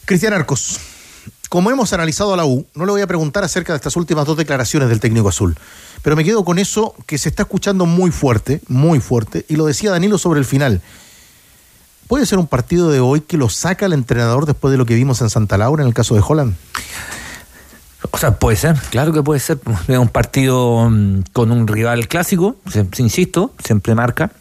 [0.04, 0.80] Cristian Arcos,
[1.48, 4.26] como hemos analizado a la U, no le voy a preguntar acerca de estas últimas
[4.26, 5.56] dos declaraciones del técnico azul,
[6.02, 9.66] pero me quedo con eso que se está escuchando muy fuerte, muy fuerte, y lo
[9.66, 10.80] decía Danilo sobre el final.
[12.08, 14.94] ¿Puede ser un partido de hoy que lo saca el entrenador después de lo que
[14.94, 16.54] vimos en Santa Laura en el caso de Holland?
[18.10, 19.58] O sea, puede ser, claro que puede ser.
[19.88, 22.56] Es un partido mm, con un rival clásico,
[22.98, 24.32] insisto, siempre marca.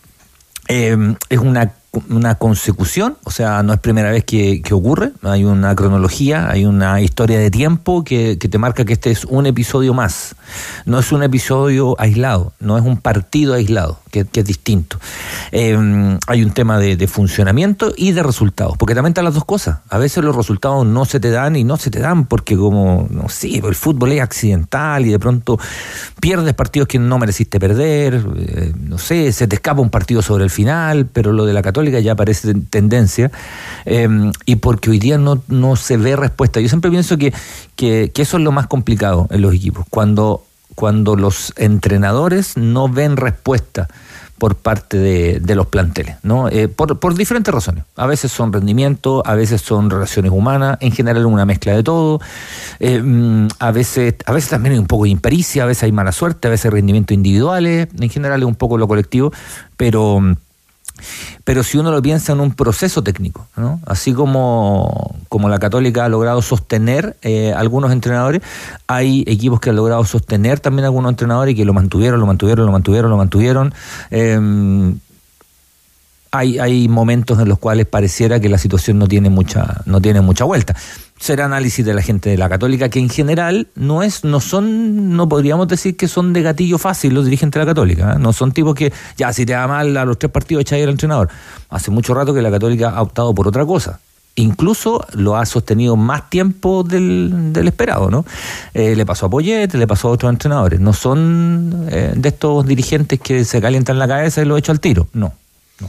[0.68, 1.74] Eh, es una,
[2.10, 5.12] una consecución, o sea, no es primera vez que, ocurre.
[5.24, 9.46] Hay una cronología, hay una historia de tiempo que te marca que este es un
[9.46, 10.36] episodio más.
[10.86, 14.01] No es un episodio aislado, no es un partido aislado.
[14.12, 15.00] Que, es distinto.
[15.52, 19.80] Eh, hay un tema de, funcionamiento y de resultados, porque también están las dos cosas.
[19.90, 23.08] A veces los resultados no se te dan y no se te dan porque como,
[23.10, 25.60] no sé, el fútbol es accidental y de pronto
[26.20, 30.44] pierdes partidos que no mereciste perder, eh, no sé, se te escapa un partido sobre
[30.44, 33.32] el final, pero lo de la católica ya parece tendencia,
[33.86, 34.08] eh,
[34.46, 36.60] y porque hoy día no, no se ve respuesta.
[36.60, 37.34] Yo siempre pienso que,
[37.76, 40.44] que, que eso es lo más complicado en los equipos, cuando
[40.76, 43.88] cuando los entrenadores no ven respuesta
[44.42, 46.50] por parte de, los planteles, ¿no?
[46.50, 47.84] Eh, por, diferentes razones.
[47.96, 52.20] A veces son rendimiento, a veces son relaciones humanas, en general una mezcla de todo.
[52.80, 55.92] Eh, mm, a, veces, a veces también hay un poco de impericia, a veces hay
[55.92, 59.32] mala suerte, a veces rendimientos individuales, en general es un poco lo colectivo,
[59.78, 60.20] pero
[61.44, 63.80] pero si uno lo piensa en un proceso técnico, ¿no?
[63.86, 68.42] así como, como la Católica ha logrado sostener eh, algunos entrenadores,
[68.88, 72.66] hay equipos que han logrado sostener también algunos entrenadores y que lo mantuvieron, lo mantuvieron,
[72.66, 73.74] lo mantuvieron, lo mantuvieron.
[74.10, 74.94] Eh,
[76.32, 80.22] hay, hay momentos en los cuales pareciera que la situación no tiene mucha, no tiene
[80.22, 80.76] mucha vuelta.
[81.20, 85.16] Será análisis de la gente de la Católica, que en general no es, no son,
[85.16, 88.14] no podríamos decir que son de gatillo fácil los dirigentes de la Católica.
[88.14, 88.20] ¿eh?
[88.20, 90.92] No son tipos que, ya, si te da mal a los tres partidos, echáis al
[90.92, 91.30] entrenador.
[91.70, 94.00] Hace mucho rato que la Católica ha optado por otra cosa
[94.36, 98.26] incluso lo ha sostenido más tiempo del, del esperado, ¿no?
[98.74, 100.80] Eh, le pasó a Poyet, le pasó a otros entrenadores.
[100.80, 104.80] No son eh, de estos dirigentes que se calientan la cabeza y lo echan al
[104.80, 105.34] tiro, no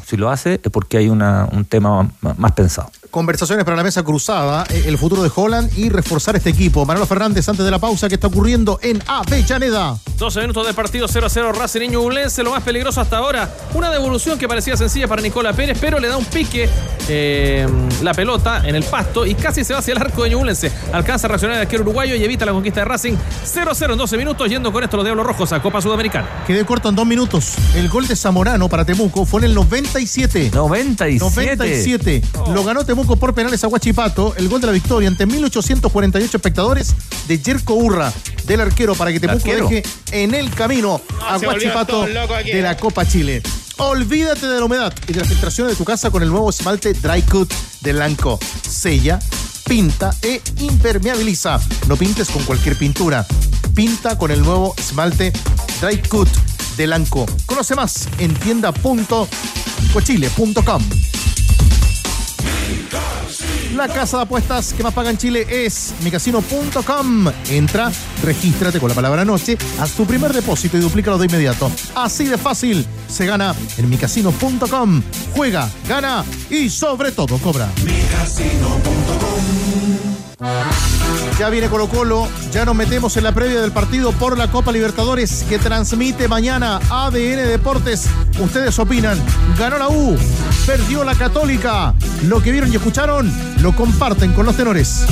[0.06, 4.02] si lo hace es porque hay una, un tema más pensado conversaciones para la mesa
[4.02, 6.84] cruzada, eh, el futuro de Holland y reforzar este equipo.
[6.84, 9.98] Manolo Fernández, antes de la pausa, ¿qué está ocurriendo en Avellaneda?
[10.18, 13.54] 12 minutos de partido 0 a 0 Racing Ñublense, lo más peligroso hasta ahora.
[13.74, 16.68] Una devolución que parecía sencilla para Nicola Pérez, pero le da un pique
[17.08, 17.66] eh,
[18.02, 20.72] la pelota en el pasto y casi se va hacia el arco de Ñublense.
[20.92, 23.92] Alcanza a reaccionar el arquero uruguayo y evita la conquista de Racing 0 a 0
[23.92, 26.44] en 12 minutos, yendo con esto los Diablos Rojos a Copa Sudamericana.
[26.46, 27.54] Quedé corto en dos minutos.
[27.74, 30.50] El gol de Zamorano para Temuco fue en el 97.
[30.54, 31.18] 97.
[31.18, 32.22] 97.
[32.54, 36.94] Lo ganó Temuco por penales a Chipato, el gol de la victoria ante 1848 espectadores
[37.26, 38.12] de Jerko Urra,
[38.46, 39.82] del arquero, para que Temuco deje
[40.12, 43.42] en el camino a Guachipato de la Copa Chile.
[43.78, 46.92] Olvídate de la humedad y de la filtración de tu casa con el nuevo esmalte
[46.94, 48.38] Dry Cut de Lanco.
[48.68, 49.18] Sella,
[49.66, 51.60] pinta e impermeabiliza.
[51.88, 53.26] No pintes con cualquier pintura.
[53.74, 55.32] Pinta con el nuevo esmalte
[55.80, 56.28] Dry Cut
[56.76, 57.26] de Lanco.
[57.46, 60.82] Conoce más en tienda.cochile.com.
[63.74, 67.28] La casa de apuestas que más paga en Chile es micasino.com.
[67.48, 67.90] Entra,
[68.22, 71.70] regístrate con la palabra noche, haz tu primer depósito y duplícalo de inmediato.
[71.94, 75.02] Así de fácil se gana en micasino.com.
[75.34, 77.70] Juega, gana y sobre todo cobra.
[81.38, 84.72] Ya viene Colo Colo, ya nos metemos en la previa del partido por la Copa
[84.72, 88.08] Libertadores que transmite mañana ADN Deportes.
[88.40, 89.18] Ustedes opinan,
[89.58, 90.16] ganó la U,
[90.66, 91.94] perdió la Católica.
[92.26, 95.04] Lo que vieron y escucharon, lo comparten con los tenores.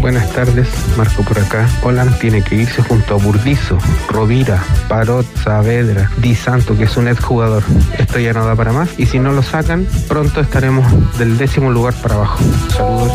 [0.00, 1.66] Buenas tardes, Marco por acá.
[1.82, 7.08] Holland tiene que irse junto a Burdizo, Rovira, Parot, Saavedra, Di Santo, que es un
[7.08, 7.62] exjugador.
[7.98, 8.90] Esto ya no da para más.
[8.98, 10.84] Y si no lo sacan, pronto estaremos
[11.18, 12.38] del décimo lugar para abajo.
[12.68, 13.12] Saludos.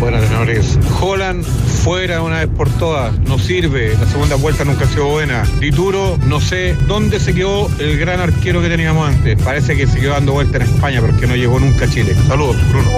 [0.00, 0.78] Buenas tenores.
[1.00, 3.96] Holland fuera una vez por todas, no sirve.
[3.98, 5.44] La segunda vuelta nunca ha sido buena.
[5.60, 9.40] Dituro, no sé dónde se quedó el gran arquero que teníamos antes.
[9.42, 12.14] Parece que se quedó dando vuelta en España porque no llegó nunca a Chile.
[12.26, 12.90] Saludos, Bruno.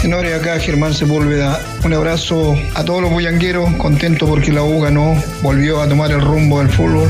[0.00, 1.60] Tenores, acá Germán Sepúlveda.
[1.84, 6.22] Un abrazo a todos los bullangueros, contento porque la U ganó, volvió a tomar el
[6.22, 7.08] rumbo del fútbol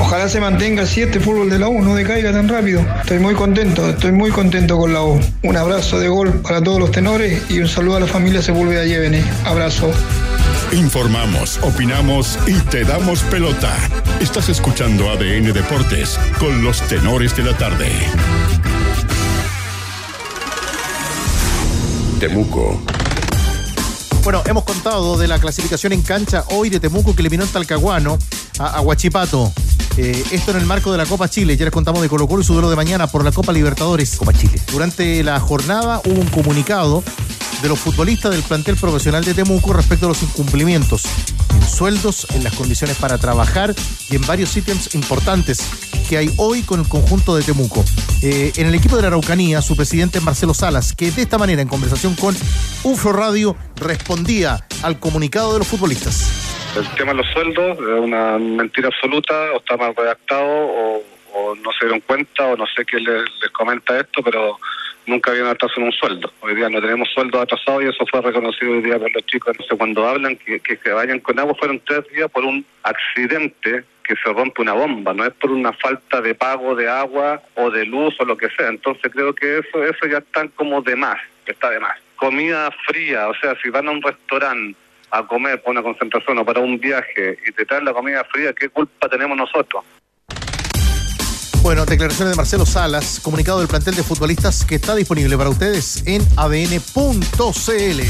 [0.00, 2.84] Ojalá se mantenga así este fútbol de la U, no decaiga tan rápido.
[3.00, 5.20] Estoy muy contento, estoy muy contento con la U.
[5.42, 8.84] Un abrazo de gol para todos los tenores y un saludo a la familia Sepúlveda
[8.84, 9.24] Llévenes.
[9.44, 9.90] Abrazo.
[10.72, 13.74] Informamos, opinamos y te damos pelota.
[14.20, 17.90] Estás escuchando ADN Deportes con los tenores de la tarde.
[22.20, 22.80] Temuco.
[24.28, 28.18] Bueno, hemos contado de la clasificación en cancha hoy de Temuco que eliminó en Talcahuano
[28.58, 29.50] a, Huachipato.
[29.96, 31.56] Eh, esto en el marco de la Copa Chile.
[31.56, 34.16] Ya les contamos de Colo Colo y su duelo de mañana por la Copa Libertadores.
[34.18, 34.60] Copa Chile.
[34.70, 37.02] Durante la jornada hubo un comunicado
[37.62, 41.04] de los futbolistas del plantel profesional de Temuco respecto a los incumplimientos
[41.54, 43.74] en sueldos, en las condiciones para trabajar
[44.10, 45.60] y en varios sitios importantes
[46.08, 47.84] que hay hoy con el conjunto de Temuco.
[48.22, 51.60] Eh, en el equipo de la Araucanía, su presidente Marcelo Salas, que de esta manera,
[51.60, 52.34] en conversación con
[52.82, 56.48] UFRO Radio, respondía al comunicado de los futbolistas.
[56.76, 61.02] El tema de los sueldos es una mentira absoluta, o está mal redactado, o,
[61.62, 64.58] no se dieron cuenta, o no sé qué les, les comenta esto, pero
[65.08, 66.32] nunca habían atraso en un sueldo.
[66.40, 69.48] Hoy día no tenemos sueldo atrasado y eso fue reconocido hoy día por los chicos.
[69.52, 74.22] Entonces, cuando hablan que, que, vayan con agua, fueron tres días por un accidente porque
[74.22, 77.84] se rompe una bomba, no es por una falta de pago de agua o de
[77.84, 78.68] luz o lo que sea.
[78.68, 81.98] Entonces creo que eso, eso ya está como de más, está de más.
[82.16, 84.78] Comida fría, o sea, si van a un restaurante
[85.10, 88.52] a comer para una concentración o para un viaje y te traen la comida fría,
[88.52, 89.84] ¿qué culpa tenemos nosotros?
[91.68, 96.02] Bueno, declaraciones de Marcelo Salas, comunicado del plantel de futbolistas que está disponible para ustedes
[96.06, 98.02] en adn.cl.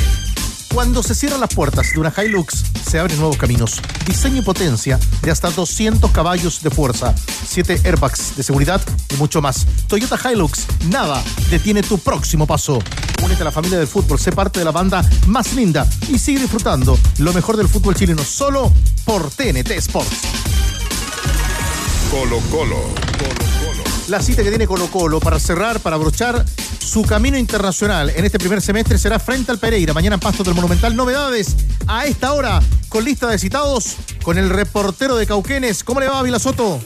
[0.72, 3.82] Cuando se cierran las puertas de una Hilux, se abren nuevos caminos.
[4.06, 7.12] Diseño y potencia de hasta 200 caballos de fuerza,
[7.48, 8.80] 7 airbags de seguridad
[9.12, 9.66] y mucho más.
[9.88, 12.78] Toyota Hilux, nada detiene tu próximo paso.
[13.24, 16.38] Únete a la familia del fútbol, sé parte de la banda más linda y sigue
[16.38, 18.72] disfrutando lo mejor del fútbol chileno solo
[19.04, 20.67] por TNT Sports.
[22.10, 22.76] Colo Colo.
[24.08, 26.42] La cita que tiene Colo Colo para cerrar, para abrochar
[26.78, 29.92] su camino internacional en este primer semestre será frente al Pereira.
[29.92, 30.96] Mañana en Pasto del Monumental.
[30.96, 31.54] Novedades
[31.86, 35.84] a esta hora con lista de citados con el reportero de Cauquenes.
[35.84, 36.80] ¿Cómo le va, Vila Soto?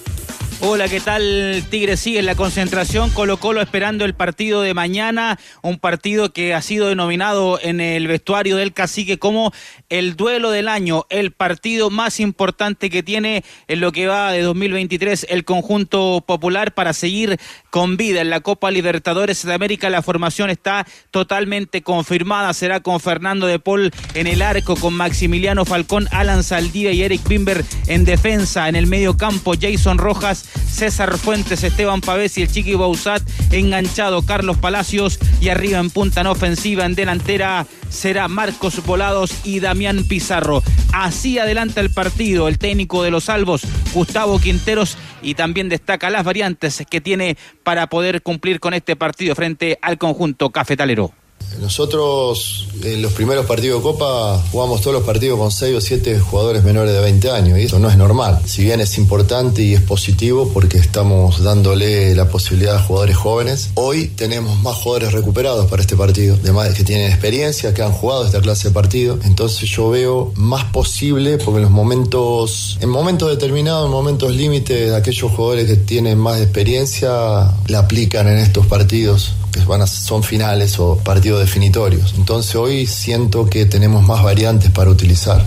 [0.65, 1.65] Hola, ¿qué tal?
[1.71, 3.11] Tigre sigue en la concentración.
[3.11, 5.37] Colo Colo esperando el partido de mañana.
[5.61, 9.53] Un partido que ha sido denominado en el vestuario del cacique como
[9.89, 14.43] el duelo del año, el partido más importante que tiene en lo que va de
[14.43, 17.41] 2023 el conjunto popular para seguir
[17.71, 19.91] con vida en la Copa Libertadores de América.
[19.91, 22.55] La formación está totalmente confirmada.
[22.55, 27.27] Será con Fernando de Paul en el arco, con Maximiliano Falcón, Alan Saldía y Eric
[27.27, 28.69] Bimber en defensa.
[28.69, 34.22] En el medio campo, Jason Rojas César Fuentes, Esteban Pavés y el Chiqui Bausat enganchado,
[34.22, 40.05] Carlos Palacios y arriba en punta en ofensiva, en delantera será Marcos Volados y Damián
[40.05, 40.62] Pizarro.
[40.92, 46.24] Así adelanta el partido el técnico de los Salvos, Gustavo Quinteros, y también destaca las
[46.24, 51.12] variantes que tiene para poder cumplir con este partido frente al conjunto cafetalero.
[51.61, 56.18] Nosotros en los primeros partidos de Copa jugamos todos los partidos con 6 o 7
[56.18, 58.40] jugadores menores de 20 años y eso no es normal.
[58.45, 63.70] Si bien es importante y es positivo porque estamos dándole la posibilidad a jugadores jóvenes,
[63.74, 68.26] hoy tenemos más jugadores recuperados para este partido, de que tienen experiencia, que han jugado
[68.26, 69.18] esta clase de partido.
[69.24, 74.93] Entonces yo veo más posible porque en los momentos, en momentos determinados, en momentos límites,
[74.93, 80.22] aquellos jugadores que tienen más experiencia la aplican en estos partidos que van a, son
[80.22, 82.14] finales o partidos definitorios.
[82.16, 85.45] Entonces hoy siento que tenemos más variantes para utilizar.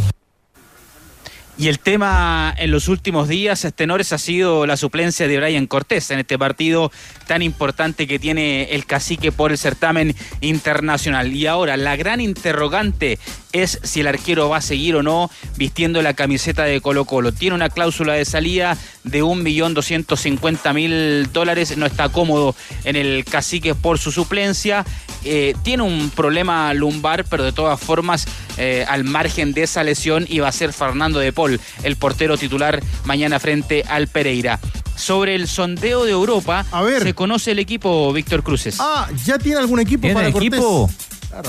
[1.58, 6.12] Y el tema en los últimos días, Tenores, ha sido la suplencia de Brian Cortés
[6.12, 6.92] en este partido
[7.28, 11.34] tan importante que tiene el cacique por el certamen internacional.
[11.34, 13.20] Y ahora, la gran interrogante
[13.54, 17.32] es si el arquero va a seguir o no vistiendo la camiseta de Colo Colo.
[17.32, 23.98] Tiene una cláusula de salida de 1.250.000 dólares, no está cómodo en el cacique por
[23.98, 24.86] su suplencia.
[25.26, 30.26] Eh, tiene un problema lumbar, pero de todas formas, eh, al margen de esa lesión,
[30.30, 34.60] iba a ser Fernando de Paul, el portero titular mañana frente al Pereira
[34.96, 36.66] sobre el sondeo de Europa.
[36.72, 37.04] A ver.
[37.04, 38.78] Se conoce el equipo Víctor Cruces.
[38.80, 40.90] Ah, ya tiene algún equipo para equipo?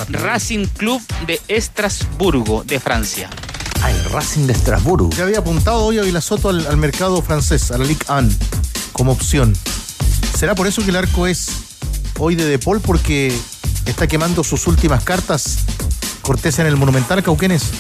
[0.08, 3.30] Racing Club de Estrasburgo, de Francia.
[3.82, 5.10] Ah, el Racing de Estrasburgo.
[5.10, 8.28] Ya había apuntado hoy a Vilasoto al, al mercado francés, a la Ligue 1,
[8.92, 9.54] como opción.
[10.36, 11.65] ¿Será por eso que el arco es
[12.18, 12.80] hoy de De Paul?
[12.80, 13.32] Porque
[13.86, 15.58] está quemando sus últimas cartas
[16.22, 17.70] Cortés en el Monumental Cauquenes.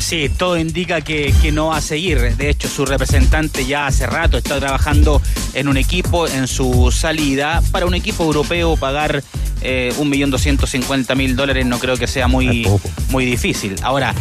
[0.00, 2.36] Sí, todo indica que, no va a seguir.
[2.36, 5.20] De hecho, su representante ya hace rato está trabajando
[5.54, 7.62] en un equipo, en su salida.
[7.70, 9.22] Para un equipo europeo pagar
[9.62, 12.68] eh, un millón doscientos cincuenta mil dólares no creo que sea muy,
[13.08, 13.76] muy difícil.
[13.82, 14.14] Ahora,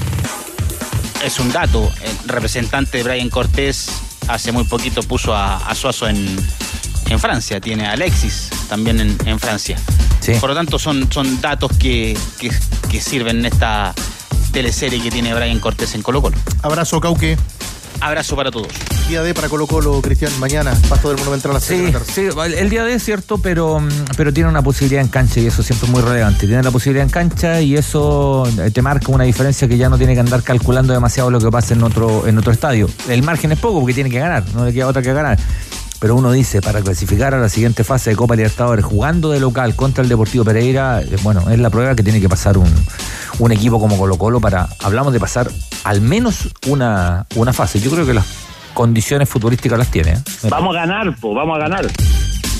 [1.24, 1.92] es un dato.
[2.04, 3.90] El representante de Brian Cortés
[4.28, 6.36] hace muy poquito puso a, Suazo en,
[7.20, 7.60] Francia.
[7.60, 9.78] Tiene a Alexis también en, Francia.
[10.40, 12.52] Por lo tanto, son, son datos que, que,
[12.90, 13.94] que sirven en esta
[14.52, 16.38] teleserie que tiene Brian Cortés en Colo Colo.
[16.62, 17.38] Abrazo, Cauque.
[18.02, 18.68] Abrazo para todos.
[19.08, 22.28] Día D para Colo Colo, Cristian, mañana, Pasto del Monumental a las sí, Sí,
[22.58, 23.80] el día D es cierto, pero,
[24.18, 26.48] pero tiene una posibilidad en cancha y eso siempre es muy relevante.
[26.48, 29.98] Tiene la posibilidad en cancha y eso eh, te marca una diferencia que ya no
[29.98, 32.90] tiene que andar calculando demasiado lo que pasa en otro, en otro estadio.
[33.08, 35.38] El margen es poco porque tiene que ganar, no le queda otra que ganar
[36.00, 39.76] pero uno dice, para clasificar a la siguiente fase de Copa Libertadores, jugando de local
[39.76, 42.72] contra el Deportivo Pereira, eh, bueno, es la prueba que tiene que pasar un,
[43.40, 45.50] un equipo como Colo Colo para, hablamos de pasar
[45.84, 47.80] al menos una, una fase.
[47.80, 48.26] Yo creo que las
[48.74, 50.12] condiciones futbolísticas las tiene.
[50.12, 50.20] ¿eh?
[50.50, 51.88] Vamos a ganar, po, vamos a ganar.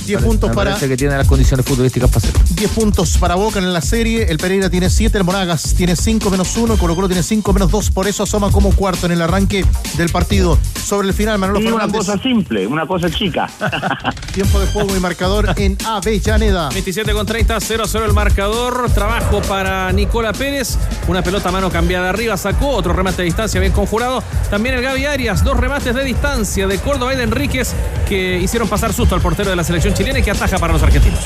[0.06, 2.40] 10 puntos Me para parece que tiene las condiciones futbolísticas para hacerlo.
[2.54, 4.24] 10 puntos para Boca en la serie.
[4.30, 7.70] El Pereira tiene 7, el Monagas tiene 5 menos 1, Colo Colo tiene 5 menos
[7.70, 7.90] 2.
[7.90, 9.64] Por eso asoma como cuarto en el arranque
[9.96, 10.58] del partido.
[10.84, 12.06] Sobre el final, Manolo Sí, una Fernández.
[12.06, 13.48] cosa simple, una cosa chica.
[14.34, 16.68] Tiempo de juego y marcador en Avellaneda.
[16.70, 18.90] 27 con 30, 0-0 el marcador.
[18.92, 20.78] Trabajo para Nicola Pérez.
[21.08, 24.22] Una pelota a mano cambiada arriba, sacó otro remate de distancia bien conjurado.
[24.50, 27.74] También el Gaby Arias, dos remates de distancia de Córdoba y de Enríquez
[28.08, 30.82] que hicieron pasar susto al portero de la selección chilena y que ataja para los
[30.82, 31.20] argentinos.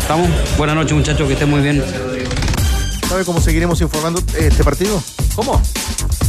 [0.00, 0.28] Estamos.
[0.56, 1.82] Buenas noches, muchachos, que estén muy bien.
[3.08, 5.00] ¿Sabe cómo seguiremos informando este partido?
[5.36, 5.62] ¿Cómo?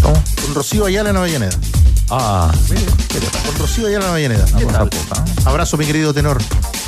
[0.02, 0.24] ¿Cómo?
[0.44, 1.58] Con Rocío Ayala en Avellaneda.
[2.10, 2.52] Ah,
[3.46, 4.46] Con Rocío Ayala en Avellaneda.
[5.46, 6.38] Abrazo, mi querido tenor.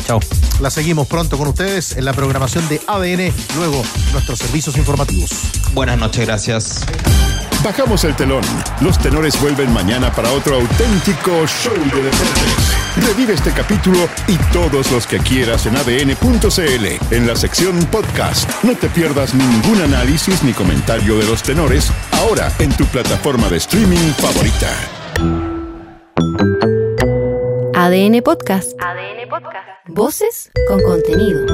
[0.06, 0.20] Chao.
[0.60, 5.32] La seguimos pronto con ustedes en la programación de ADN, luego nuestros servicios informativos.
[5.74, 6.82] Buenas noches, gracias.
[7.64, 8.44] Bajamos el telón.
[8.82, 12.79] Los tenores vuelven mañana para otro auténtico show de deportes.
[12.98, 18.50] Revive este capítulo y todos los que quieras en adn.cl en la sección podcast.
[18.64, 23.58] No te pierdas ningún análisis ni comentario de los tenores ahora en tu plataforma de
[23.58, 24.74] streaming favorita.
[27.76, 28.74] ADN Podcast.
[28.82, 29.68] ADN Podcast.
[29.88, 31.46] Voces con contenido.